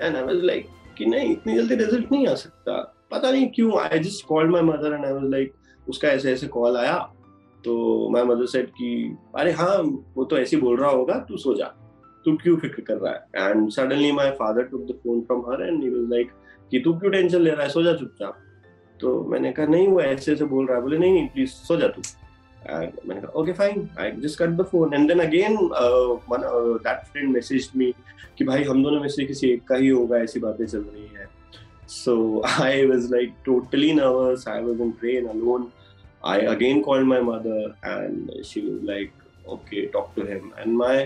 एंड 0.00 0.16
आई 0.16 0.22
वाज 0.22 0.44
लाइक 0.44 0.68
कि 0.98 1.06
नहीं, 1.06 1.32
इतनी 1.32 1.54
जल्दी 1.56 1.74
रिज़ल्ट 1.74 2.12
नहीं 2.12 2.26
आ 2.26 2.34
सकता। 2.34 2.80
पता 3.10 3.30
नहीं 3.30 3.48
क्यों 3.54 3.78
I 3.80 3.98
just 3.98 4.26
called 4.26 4.50
my 4.50 4.62
mother 4.62 4.94
and 4.94 5.04
I 5.04 5.12
was 5.12 5.30
like 5.30 5.52
उसका 5.86 6.08
ऐसे 6.08 6.32
ऐसे 6.32 6.46
कॉल 6.48 6.76
आया 6.76 6.98
तो 7.64 8.08
माय 8.12 8.24
मदर 8.24 8.46
सेड 8.46 8.68
कि, 8.70 9.16
अरे 9.36 9.52
हाँ 9.52 9.76
वो 10.16 10.24
तो 10.24 10.38
ऐसे 10.38 10.56
बोल 10.56 10.76
रहा 10.76 10.90
होगा, 10.90 11.14
तू 11.28 11.36
सो 11.36 11.54
जा। 11.54 11.66
तू 12.24 12.36
क्यों 12.36 12.56
फ़िक्र 12.56 12.82
कर 12.82 12.96
रहा 12.96 13.12
है? 13.12 13.50
And 13.50 13.70
suddenly 13.70 14.12
my 14.12 14.30
father 14.30 14.62
took 14.62 14.82
the 14.82 14.94
phone 15.02 15.20
from 15.20 15.40
her 15.40 15.62
and 15.62 15.82
he 15.82 15.88
was 15.90 16.10
like 16.10 16.30
कि, 16.70 16.78
तू 16.78 16.92
क्यों 16.92 17.10
टेंशन 17.12 17.40
ले 17.40 17.50
रहा 17.50 17.62
है? 17.62 17.68
सो 17.68 17.82
जा 17.82 17.92
चुपचाप। 17.94 18.38
तो 19.00 19.22
मैंने 19.24 19.52
कहा, 19.52 19.66
नहीं, 19.66 19.88
वो 19.88 20.00
ऐसे 20.00 20.32
ऐसे 20.32 20.44
बोल 20.44 20.66
रहा 20.66 20.76
है। 20.76 20.82
बोले, 20.82 20.98
नहीं 20.98 21.12
नहीं 21.12 21.28
प्लीज़ 21.28 21.50
सो 21.50 21.76
जा 21.76 21.88
तू. 21.88 22.02
मैंने 22.68 23.20
कहा 23.20 23.40
okay 23.40 23.52
fine 23.52 23.88
I 24.00 24.10
just 24.22 24.38
cut 24.38 24.48
the 24.56 24.62
phone 24.70 24.94
and 24.94 25.08
then 25.08 25.20
again 25.20 25.56
that 25.62 27.04
friend 27.04 27.28
message 27.34 27.70
me 27.76 27.92
कि, 28.38 28.44
भाई, 28.44 28.64
हम 28.64 28.82
दोनों 28.82 29.00
में 29.00 29.08
से 29.08 29.24
किसी 29.24 29.50
एक 29.50 29.64
का 29.68 29.76
ही 29.76 29.88
होगा, 29.88 30.18
ऐसी 30.18 30.40
बातें 30.40 30.64
चल 30.66 30.78
रही 30.78 31.08
है. 31.16 31.28
So 31.88 32.42
I 32.60 32.84
was 32.86 33.10
like 33.14 33.32
totally 33.44 33.92
nervous 33.92 34.44
I 34.48 34.62
was 34.62 34.82
in 34.82 34.90
train 35.00 35.26
alone 35.28 35.66
I 36.26 36.40
again 36.46 36.80
call 36.82 37.04
my 37.04 37.20
mother 37.22 37.74
and 37.86 38.42
she 38.44 38.60
was 38.60 38.84
like 38.86 39.12
okay 39.48 39.86
talk 39.94 40.12
to 40.16 40.22
him 40.26 40.50
and 40.58 40.76
my 40.76 41.04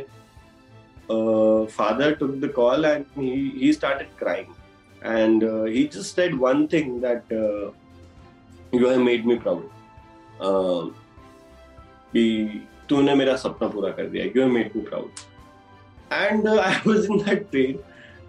father 1.76 2.14
took 2.20 2.34
the 2.40 2.50
call 2.56 2.84
and 2.84 3.04
he 3.18 3.72
started 3.72 4.08
crying 4.18 4.52
and 5.06 5.44
he 5.68 5.84
just 5.94 6.20
said 6.20 6.34
one 6.40 6.66
thing 6.72 7.00
that 7.00 7.32
you 8.75 8.87
have 8.89 8.99
made 9.03 9.25
me 9.25 9.35
proud 9.45 9.69
कि 12.13 12.25
तूने 12.89 13.15
मेरा 13.15 13.35
सपना 13.45 13.67
पूरा 13.67 13.91
कर 13.91 14.07
दिया 14.09 14.25
you 14.25 14.41
have 14.41 14.51
made 14.51 14.75
me 14.75 14.81
proud 14.89 15.09
and 16.13 16.47
I 16.47 16.75
was 16.87 17.05
in 17.11 17.17
that 17.23 17.49
train 17.51 17.79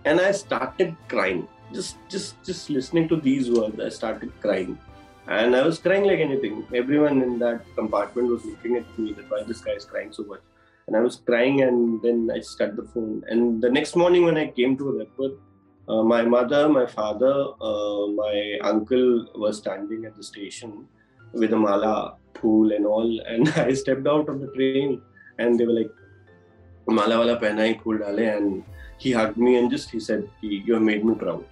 and 0.05 0.21
I 0.21 0.33
started 0.33 0.97
crying. 1.09 1.49
Just, 1.73 1.97
just, 2.09 2.43
just 2.45 2.71
listening 2.71 3.09
to 3.09 3.17
these 3.17 3.51
words, 3.51 3.79
I 3.79 3.89
started 3.91 4.33
crying, 4.41 4.79
and 5.29 5.55
I 5.55 5.63
was 5.63 5.79
crying 5.79 6.05
like 6.05 6.19
anything. 6.19 6.67
Everyone 6.75 7.23
in 7.23 7.39
that 7.41 7.63
compartment 7.77 8.29
was 8.29 8.45
looking 8.45 8.77
at 8.77 8.99
me 8.99 9.13
that 9.13 9.31
why 9.31 9.43
this 9.45 9.61
guy 9.61 9.73
is 9.73 9.85
crying 9.85 10.13
so 10.13 10.25
much, 10.25 10.41
and 10.89 10.97
I 10.97 11.01
was 11.01 11.17
crying, 11.17 11.63
and 11.63 12.03
then 12.03 12.29
I 12.33 12.39
just 12.39 12.59
cut 12.59 12.75
the 12.77 12.83
phone. 12.83 13.23
And 13.29 13.63
the 13.63 13.71
next 13.71 13.95
morning 13.95 14.25
when 14.25 14.37
I 14.37 14.49
came 14.49 14.77
to 14.79 14.89
Udaipur, 14.95 15.31
uh, 15.88 16.04
my 16.04 16.24
mother, 16.24 16.68
my 16.68 16.86
father, 16.86 17.46
uh, 17.62 18.08
my 18.08 18.58
uncle 18.64 19.28
was 19.36 19.58
standing 19.58 20.06
at 20.06 20.16
the 20.16 20.24
station 20.24 20.88
with 21.34 21.54
a 21.54 21.56
mala, 21.58 22.16
pool, 22.34 22.72
and 22.72 22.86
all. 22.86 23.20
And 23.28 23.50
I 23.50 23.74
stepped 23.74 24.08
out 24.08 24.30
of 24.30 24.42
the 24.42 24.48
train, 24.56 25.02
and 25.38 25.60
they 25.60 25.66
were 25.66 25.78
like, 25.82 25.92
"Mala 26.88 27.20
wala 27.20 27.38
pehna 27.38 27.68
hi, 27.68 27.74
pool 27.74 28.00
dale," 28.00 28.20
and 28.20 28.64
he 28.98 29.12
hugged 29.12 29.38
me 29.38 29.58
and 29.58 29.70
just 29.70 29.92
he 29.92 30.00
said, 30.00 30.28
"You 30.42 30.74
have 30.74 30.84
made 30.84 31.06
me 31.06 31.14
proud." 31.14 31.46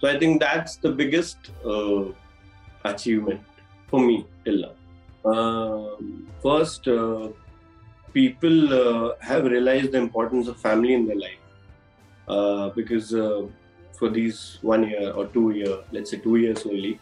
So 0.00 0.08
I 0.08 0.18
think 0.18 0.40
that's 0.40 0.76
the 0.76 0.90
biggest 0.90 1.50
uh, 1.64 2.04
achievement 2.84 3.40
for 3.88 4.00
me 4.00 4.26
till 4.44 4.62
now. 4.66 4.74
Um, 5.32 6.28
first, 6.42 6.88
uh, 6.88 7.28
people 8.12 8.74
uh, 8.74 9.14
have 9.20 9.44
realized 9.44 9.92
the 9.92 9.98
importance 9.98 10.48
of 10.48 10.58
family 10.58 10.94
in 10.94 11.06
their 11.06 11.16
life 11.16 12.74
because 12.74 13.14
for 13.98 14.08
these 14.08 14.58
one 14.62 14.88
year 14.88 15.10
or 15.12 15.26
two 15.26 15.50
year, 15.50 15.78
let's 15.92 16.10
say 16.10 16.18
two 16.18 16.36
years 16.36 16.64
only, 16.66 17.00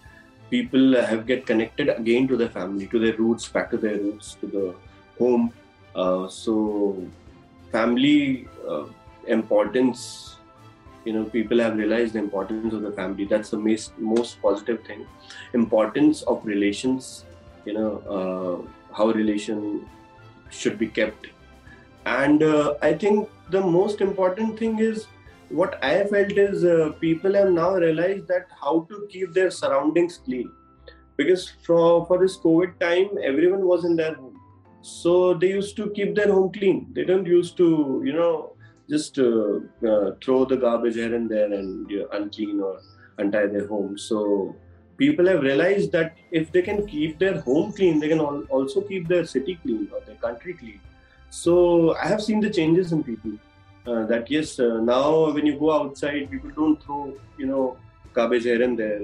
people 0.51 0.95
have 1.01 1.27
get 1.27 1.47
connected 1.47 1.89
again 1.89 2.29
to 2.29 2.37
their 2.37 2.49
family, 2.49 2.87
to 2.89 2.99
their 2.99 3.17
roots, 3.17 3.49
back 3.49 3.71
to 3.71 3.77
their 3.77 3.97
roots, 3.97 4.37
to 4.41 4.47
the 4.47 4.75
home. 5.19 5.53
Uh, 5.95 6.29
so, 6.29 7.07
family 7.73 8.49
uh, 8.69 8.85
importance. 9.27 10.37
You 11.05 11.13
know, 11.13 11.25
people 11.25 11.59
have 11.59 11.77
realized 11.77 12.15
the 12.15 12.19
importance 12.19 12.73
of 12.73 12.83
the 12.83 12.93
family. 12.93 13.27
That's 13.27 13.51
the 13.51 13.59
most 13.59 13.99
most 13.99 14.41
positive 14.41 14.83
thing. 14.85 15.07
Importance 15.53 16.23
of 16.23 16.45
relations. 16.45 17.25
You 17.67 17.75
know, 17.75 17.91
uh, 18.17 18.95
how 18.97 19.09
relation 19.11 19.89
should 20.51 20.79
be 20.79 20.87
kept, 20.87 21.27
and 22.07 22.43
uh, 22.43 22.75
I 22.83 22.95
think 22.95 23.29
the 23.51 23.61
most 23.61 24.01
important 24.01 24.59
thing 24.59 24.79
is 24.79 25.07
what 25.55 25.83
I 25.85 26.05
felt 26.05 26.33
is 26.33 26.65
uh, 26.65 26.91
people 27.01 27.35
have 27.35 27.51
now 27.51 27.75
realized 27.75 28.27
that 28.29 28.47
how 28.61 28.87
to 28.91 29.07
keep 29.11 29.33
their 29.33 29.51
surroundings 29.51 30.19
clean. 30.25 30.51
Because 31.17 31.53
for, 31.65 32.07
for 32.07 32.19
this 32.19 32.37
COVID 32.39 32.79
time, 32.81 33.11
everyone 33.23 33.65
was 33.65 33.85
in 33.85 33.95
their 33.95 34.15
home. 34.15 34.41
So 34.83 35.35
they 35.35 35.49
used 35.49 35.77
to 35.77 35.91
keep 35.91 36.15
their 36.15 36.33
home 36.33 36.53
clean. 36.53 36.89
They 36.93 37.05
don't 37.05 37.27
used 37.27 37.57
to, 37.59 38.03
you 38.05 38.13
know, 38.13 38.57
just 38.91 39.19
uh, 39.19 39.61
uh, 39.89 40.11
throw 40.23 40.45
the 40.45 40.57
garbage 40.57 40.97
here 40.97 41.15
and 41.15 41.31
there 41.31 41.53
and 41.53 41.89
you 41.89 42.01
know, 42.01 42.09
unclean 42.13 42.61
or 42.61 42.81
untie 43.19 43.47
their 43.47 43.69
home. 43.69 43.97
So 43.97 44.57
people 44.99 45.27
have 45.29 45.43
realized 45.43 45.93
that 45.93 46.17
if 46.33 46.51
they 46.51 46.63
can 46.63 46.87
keep 46.87 47.19
their 47.19 47.41
home 47.41 47.73
clean, 47.73 48.01
they 48.01 48.09
can 48.09 48.21
also 48.21 48.81
keep 48.83 49.07
their 49.09 49.25
city 49.25 49.59
clean 49.63 49.89
or 49.95 50.01
their 50.01 50.17
country 50.17 50.55
clean. 50.55 50.81
So 51.31 51.95
I 51.97 52.09
have 52.09 52.23
seen 52.23 52.41
the 52.41 52.51
changes 52.51 52.93
in 52.93 53.05
people 53.05 53.39
uh, 53.88 54.06
that 54.06 54.30
yes, 54.30 54.60
uh, 54.60 54.80
now 54.82 55.32
when 55.32 55.46
you 55.46 55.58
go 55.60 55.72
outside, 55.72 56.30
people 56.32 56.52
don't 56.52 56.84
throw 56.84 57.14
you 57.38 57.46
know 57.46 57.78
garbage 58.14 58.44
here 58.44 58.62
and 58.62 58.78
there. 58.78 59.02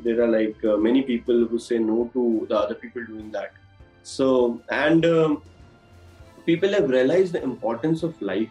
There 0.00 0.22
are 0.22 0.28
like 0.28 0.64
uh, 0.64 0.76
many 0.76 1.02
people 1.02 1.46
who 1.46 1.58
say 1.58 1.78
no 1.78 2.10
to 2.14 2.46
the 2.48 2.58
other 2.58 2.74
people 2.74 3.04
doing 3.04 3.30
that. 3.32 3.52
So 4.02 4.60
and 4.68 5.04
um, 5.06 5.42
people 6.46 6.70
have 6.70 6.88
realized 6.90 7.32
the 7.32 7.42
importance 7.42 8.02
of 8.02 8.20
life. 8.20 8.50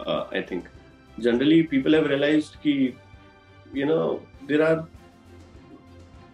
Uh, 0.00 0.24
I 0.30 0.42
think 0.42 0.66
generally 1.18 1.62
people 1.64 1.92
have 1.92 2.06
realized 2.06 2.56
that 2.62 2.94
you 3.76 3.86
know 3.86 3.98
there 4.48 4.62
are 4.62 4.76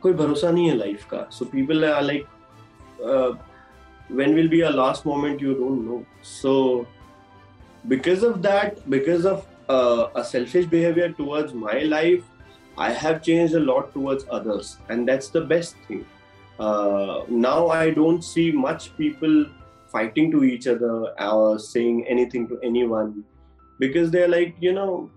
कोई 0.03 0.13
भरोसा 0.13 0.51
नहीं 0.51 0.69
है 0.69 0.77
life 0.77 1.05
का 1.11 1.27
so 1.33 1.45
people 1.55 1.85
are 1.85 2.03
like 2.03 2.27
when 4.17 4.35
will 4.37 4.49
be 4.53 4.61
a 4.61 4.71
last 4.71 5.07
moment 5.07 5.41
you 5.41 5.53
don't 5.59 5.85
know 5.85 5.99
so 6.31 6.51
because 7.88 8.24
of 8.24 8.42
that 8.42 8.90
because 8.90 9.26
of 9.26 9.46
uh, 9.70 10.08
a 10.16 10.24
selfish 10.24 10.66
behavior 10.66 11.12
towards 11.12 11.54
my 11.54 11.80
life 11.80 12.24
i 12.78 12.92
have 12.92 13.22
changed 13.24 13.54
a 13.54 13.60
lot 13.60 13.94
towards 13.94 14.26
others 14.30 14.78
and 14.90 15.08
that's 15.08 15.30
the 15.30 15.42
best 15.42 15.76
thing. 15.88 16.06
Uh, 16.60 17.24
now 17.30 17.68
i 17.70 17.90
don't 17.90 18.22
see 18.22 18.52
much 18.52 18.96
people 18.98 19.46
fighting 19.92 20.30
to 20.30 20.44
each 20.44 20.68
other 20.68 21.14
or 21.20 21.58
saying 21.58 22.06
anything 22.08 22.48
to 22.48 22.60
anyone 22.62 23.24
because 23.80 24.12
they're 24.12 24.28
like 24.28 24.56
you 24.60 24.74
know 24.74 25.10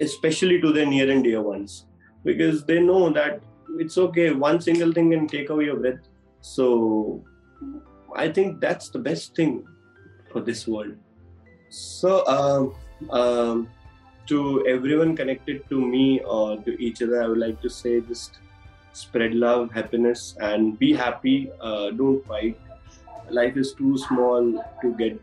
especially 0.00 0.60
to 0.60 0.72
their 0.72 0.86
near 0.86 1.10
and 1.10 1.22
dear 1.22 1.40
ones 1.40 1.86
because 2.24 2.64
they 2.64 2.80
know 2.80 3.08
that 3.10 3.40
it's 3.78 3.96
okay 3.96 4.32
one 4.32 4.60
single 4.60 4.92
thing 4.92 5.10
can 5.10 5.26
take 5.28 5.50
away 5.50 5.64
your 5.66 5.76
breath. 5.76 6.00
So 6.40 7.24
i 8.14 8.28
think 8.30 8.60
that's 8.60 8.88
the 8.88 8.98
best 8.98 9.34
thing 9.36 9.64
for 10.32 10.40
this 10.40 10.66
world 10.66 10.94
so 11.76 12.26
um, 12.26 12.74
um, 13.10 13.68
to 14.26 14.66
everyone 14.66 15.14
connected 15.16 15.68
to 15.68 15.80
me 15.80 16.20
or 16.20 16.56
to 16.58 16.80
each 16.82 17.02
other 17.02 17.22
i 17.22 17.26
would 17.26 17.38
like 17.38 17.60
to 17.60 17.68
say 17.68 18.00
just 18.00 18.38
spread 18.96 19.34
love 19.34 19.70
happiness 19.70 20.34
and 20.40 20.78
be 20.78 20.92
happy. 20.94 21.50
Uh, 21.60 21.90
don't 21.90 22.26
fight. 22.26 22.58
Life 23.30 23.56
is 23.56 23.74
too 23.74 23.98
small 23.98 24.64
to 24.80 24.94
get 24.94 25.20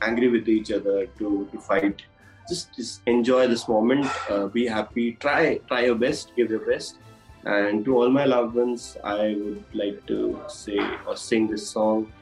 angry 0.00 0.28
with 0.28 0.48
each 0.48 0.72
other 0.72 1.06
to, 1.18 1.48
to 1.52 1.60
fight. 1.60 2.02
Just 2.48 2.74
just 2.74 3.02
enjoy 3.06 3.46
this 3.46 3.68
moment. 3.68 4.06
Uh, 4.28 4.46
be 4.46 4.66
happy. 4.66 5.12
Try 5.20 5.58
try 5.68 5.84
your 5.84 5.94
best. 5.94 6.32
Give 6.36 6.50
your 6.50 6.64
best. 6.72 6.96
And 7.44 7.84
to 7.84 7.96
all 7.96 8.10
my 8.10 8.26
loved 8.26 8.54
ones 8.54 8.98
i 9.02 9.34
would 9.42 9.64
like 9.72 10.04
to 10.08 10.18
say 10.46 10.78
or 11.06 11.16
sing 11.16 11.46
this 11.48 11.66
song 11.66 12.12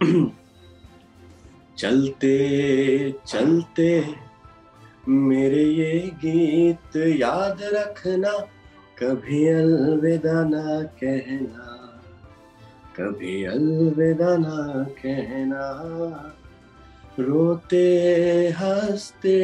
चलते 1.78 2.34
चलते, 3.26 4.04
मेरे 5.08 5.62
ये 5.62 5.98
गीत 6.00 6.96
याद 6.96 7.58
रखना, 7.62 8.30
कभी 8.98 9.48
अलविदा 9.48 10.44
ना 10.44 10.82
कहना, 10.82 11.66
कभी 12.96 13.44
अलविदा 13.44 14.36
ना 14.36 14.84
कहना। 14.84 15.66
रोते, 17.18 17.86
हँसते, 18.48 19.38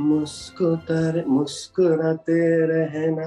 मुस्कुतर, 0.00 1.24
मुस्कुराते 1.26 2.66
रहना, 2.66 3.26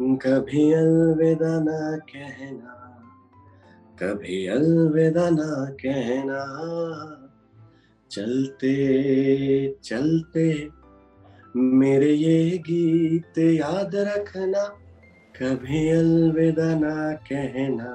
कभी 0.00 0.72
अलविदा 0.72 1.60
ना 1.60 1.96
कहना। 1.96 2.93
कभी 3.98 4.46
अलविदा 4.48 5.28
ना 5.30 5.50
कहना। 5.80 6.40
चलते 8.10 8.74
चलते, 9.84 10.46
मेरे 11.56 12.12
ये 12.12 12.58
गीत 12.66 13.38
याद 13.38 13.94
रखना। 14.08 14.64
कभी 15.36 15.88
अलविदा 15.90 16.74
ना 16.78 16.96
कहना। 17.28 17.92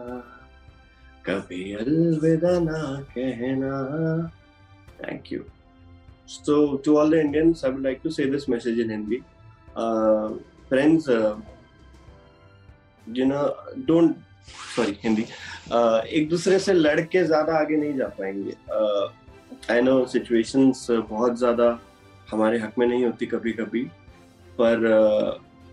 कभी 1.26 1.62
अलविदा 1.76 2.60
ना 2.60 2.80
कहना। 3.12 3.74
Thank 5.02 5.32
you 5.34 5.44
so 6.30 6.56
to 6.86 6.98
all 6.98 7.12
the 7.12 7.20
Indians 7.26 7.66
I 7.66 7.72
would 7.72 7.84
like 7.84 8.00
to 8.04 8.10
say 8.10 8.26
this 8.32 8.50
message 8.50 8.80
in 8.80 8.92
Hindi 8.92 9.22
friends 10.70 11.10
you 13.18 13.26
know 13.26 13.44
don't 13.88 14.16
sorry 14.76 14.98
hindi. 15.04 15.26
Uh, 15.72 16.00
एक 16.18 16.30
दूसरे 16.30 16.60
से 16.60 16.74
लड़ 16.74 17.00
के 17.02 17.24
ज़्यादा 17.24 17.58
आगे 17.60 17.78
नहीं 17.78 17.98
जा 17.98 18.08
पाएँगे। 18.20 18.56
आई 19.74 19.82
नो 19.82 20.06
सिचुएशंस 20.06 20.88
बहुत 20.92 21.38
ज़्यादा 21.40 21.80
हमारे 22.32 22.60
हक 22.60 22.78
में 22.80 22.86
नहीं 22.88 23.06
होती 23.06 23.26
कभी 23.26 23.52
कभी 23.54 23.84
पर 24.62 24.88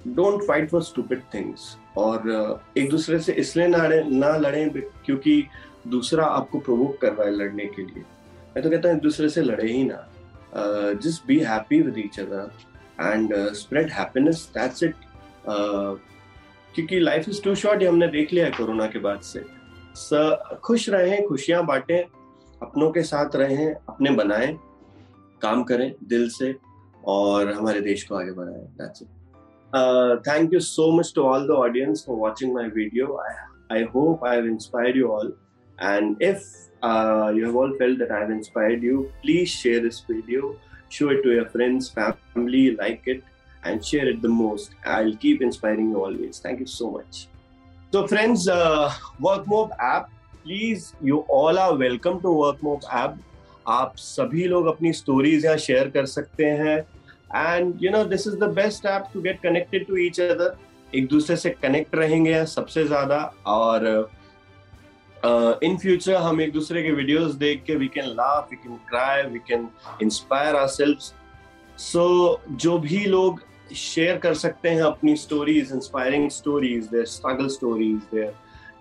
don't 0.06 0.42
fight 0.48 0.70
for 0.70 0.82
stupid 0.82 1.22
things 1.34 1.76
और 1.96 2.18
uh, 2.18 2.78
एक 2.78 2.90
दूसरे 2.90 3.18
से 3.20 3.32
इसलिए 3.44 3.66
ना 3.68 3.88
ना 4.08 4.36
लड़े 4.36 4.68
क्योंकि 5.06 5.42
दूसरा 5.88 6.24
आपको 6.26 6.58
प्रोवोक 6.58 7.00
कर 7.00 7.12
रहा 7.12 7.26
है 7.26 7.34
लड़ने 7.34 7.64
के 7.66 7.82
लिए। 7.82 8.02
मैं 8.56 8.62
तो 8.62 8.70
कहता 8.70 8.88
हूँ 8.88 8.96
एक 8.96 9.02
दूसरे 9.02 9.28
से 9.28 9.42
लड़े 9.42 9.72
ही 9.72 9.82
ना। 9.84 10.06
Just 11.02 11.26
be 11.26 11.38
happy 11.44 11.80
with 11.82 11.98
each 11.98 12.18
other 12.20 12.50
and 13.02 13.34
spread 13.54 13.90
happiness 13.92 14.48
that's 14.54 14.82
it 14.82 14.94
क्योंकि 16.76 16.98
लाइफ 17.00 17.28
इज़ 17.28 17.42
टू 17.42 17.54
शॉर्ट 17.54 17.82
ये 17.82 17.88
हमने 17.88 18.06
देख 18.08 18.32
लिया 18.32 18.44
है 18.46 18.50
कोरोना 18.52 18.86
के 18.86 18.98
बाद 18.98 19.20
से। 19.22 19.44
स, 19.96 20.58
खुश 20.64 20.88
रहें, 20.88 21.26
खुशियाँ 21.26 21.64
बांटें, 21.66 22.02
अपनों 22.62 22.90
के 22.90 23.02
साथ 23.02 23.36
रहें, 23.36 23.74
अपने 23.88 24.10
बनाएँ, 24.16 24.52
काम 25.42 25.62
करें 25.64 25.92
दिल 26.08 26.28
से 26.30 26.54
और 27.04 27.52
हमारे 27.52 27.80
देश 27.80 28.02
को 28.04 28.14
आगे 28.14 28.32
बढ़ाएँ। 28.32 28.62
That's 28.80 29.02
it 29.02 29.08
thank 30.28 30.52
you 30.54 30.60
so 30.60 30.90
much 30.98 31.12
to 31.16 31.22
all 31.22 31.46
the 31.46 31.50
audience 31.50 32.04
for 32.06 32.16
watching 32.18 32.52
my 32.54 32.68
video 32.74 33.16
I 33.72 33.82
hope 33.94 34.24
I 34.26 34.36
have 34.36 34.46
inspired 34.46 34.96
you 34.96 35.08
all 35.12 35.32
and 35.78 36.22
if 36.22 36.44
you 37.36 37.44
have 37.46 37.58
all 37.58 37.72
felt 37.78 37.98
that 37.98 38.12
I 38.12 38.20
have 38.20 38.32
inspired 38.32 38.84
you 38.84 39.02
please 39.22 39.48
share 39.50 39.82
this 39.82 40.02
video 40.10 40.54
show 40.92 41.10
it 41.12 41.22
to 41.24 41.30
your 41.32 41.44
friends 41.52 41.90
family 41.98 42.68
like 42.72 43.08
it 43.08 43.22
and 43.66 43.84
share 43.84 44.08
it 44.08 44.20
the 44.22 44.28
most. 44.30 44.74
I'll 44.86 45.16
keep 45.16 45.42
inspiring 45.42 45.90
you 45.90 46.04
always. 46.04 46.38
Thank 46.38 46.60
you 46.60 46.66
so 46.68 46.90
much. 46.90 47.28
So, 47.92 48.06
friends, 48.06 48.48
uh, 48.48 48.92
WorkMob 49.20 49.70
app, 49.80 50.10
please, 50.44 50.94
you 51.02 51.18
all 51.38 51.58
are 51.58 51.74
welcome 51.76 52.20
to 52.20 52.36
WorkMob 52.40 52.90
app. 53.04 53.16
आप 53.68 53.96
सभी 53.98 54.44
लोग 54.48 54.66
अपनी 54.66 54.92
stories 54.92 55.44
यहाँ 55.44 55.56
share 55.58 55.88
कर 55.90 56.06
सकते 56.06 56.44
हैं 56.58 56.76
and 57.36 57.82
you 57.82 57.90
know 57.90 58.02
this 58.04 58.26
is 58.26 58.36
the 58.38 58.48
best 58.54 58.86
app 58.86 59.08
to 59.14 59.20
get 59.22 59.40
connected 59.42 59.86
to 59.86 59.96
each 59.96 60.20
other 60.20 60.56
एक 60.94 61.08
दूसरे 61.08 61.36
से 61.36 61.50
कनेक्ट 61.62 61.94
रहेंगे 61.94 62.44
सबसे 62.46 62.84
ज़्यादा 62.86 63.18
और 63.46 63.86
इन 65.62 65.74
uh, 65.74 65.80
फ्यूचर 65.82 66.14
हम 66.14 66.40
एक 66.40 66.52
दूसरे 66.52 66.82
के 66.82 66.90
वीडियोस 66.92 67.34
देख 67.34 67.62
के 67.66 67.76
we 67.76 67.88
can 67.94 68.08
laugh 68.16 68.48
we 68.50 68.56
can 68.56 68.76
cry 68.88 69.22
we 69.30 69.38
can 69.48 69.68
inspire 70.02 70.56
ourselves 70.68 71.12
so 71.78 72.06
जो 72.64 72.78
भी 72.78 73.04
लोग 73.04 73.40
शेयर 73.74 74.16
कर 74.16 74.34
सकते 74.34 74.68
हैं 74.68 74.82
अपनी 74.82 75.16
stories 75.16 75.72
inspiring 75.72 76.30
stories 76.30 76.84
their 76.84 77.04
struggle 77.04 77.48
stories 77.48 77.96
their 78.14 78.32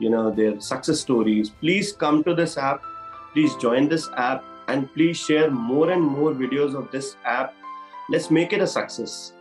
you 0.02 0.10
know 0.10 0.32
their 0.32 0.60
success 0.60 1.02
stories 1.02 1.50
please 1.50 1.98
come 1.98 2.22
to 2.22 2.34
this 2.34 2.58
app 2.58 2.80
please 3.34 3.52
join 3.52 3.88
this 3.88 4.04
app 4.04 4.68
and 4.70 4.88
please 4.88 5.18
share 5.18 5.50
more 5.50 5.92
and 5.92 6.02
more 6.02 6.34
videos 6.34 6.76
of 6.76 6.86
this 6.86 7.16
app 7.26 7.54
let's 8.12 8.32
make 8.32 8.54
it 8.54 8.62
a 8.62 8.66
success 8.66 9.34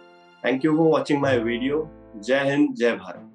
thank 0.45 0.65
you 0.65 0.77
for 0.77 0.93
watching 0.93 1.23
my 1.23 1.39
video 1.39 1.91
जय 2.17 2.41
हिंद 2.41 2.75
जय 2.75 2.93
भारत 2.93 3.31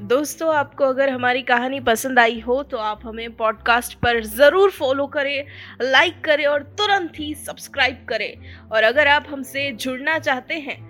दोस्तों, 0.00 0.54
आपको 0.54 0.84
अगर 0.84 1.10
हमारी 1.10 1.42
कहानी 1.42 1.80
पसंद 1.80 2.18
आई 2.18 2.40
हो 2.40 2.62
तो 2.62 2.76
आप 2.76 3.00
हमें 3.04 3.36
पॉडकास्ट 3.36 3.94
पर 3.94 4.24
ज़रूर 4.24 4.70
फॉलो 4.70 5.06
करें 5.06 5.46
लाइक 5.82 6.24
करें 6.24 6.46
और 6.46 6.62
तुरंत 6.62 7.12
ही 7.16 7.34
सब्सक्राइब 7.34 8.06
करें। 8.08 8.36
और 8.72 8.82
अगर 8.82 9.06
आप 9.06 9.26
हमसे 9.28 9.72
जुड़ना 9.72 10.18
चाहते 10.18 10.54
हैं 10.54 10.89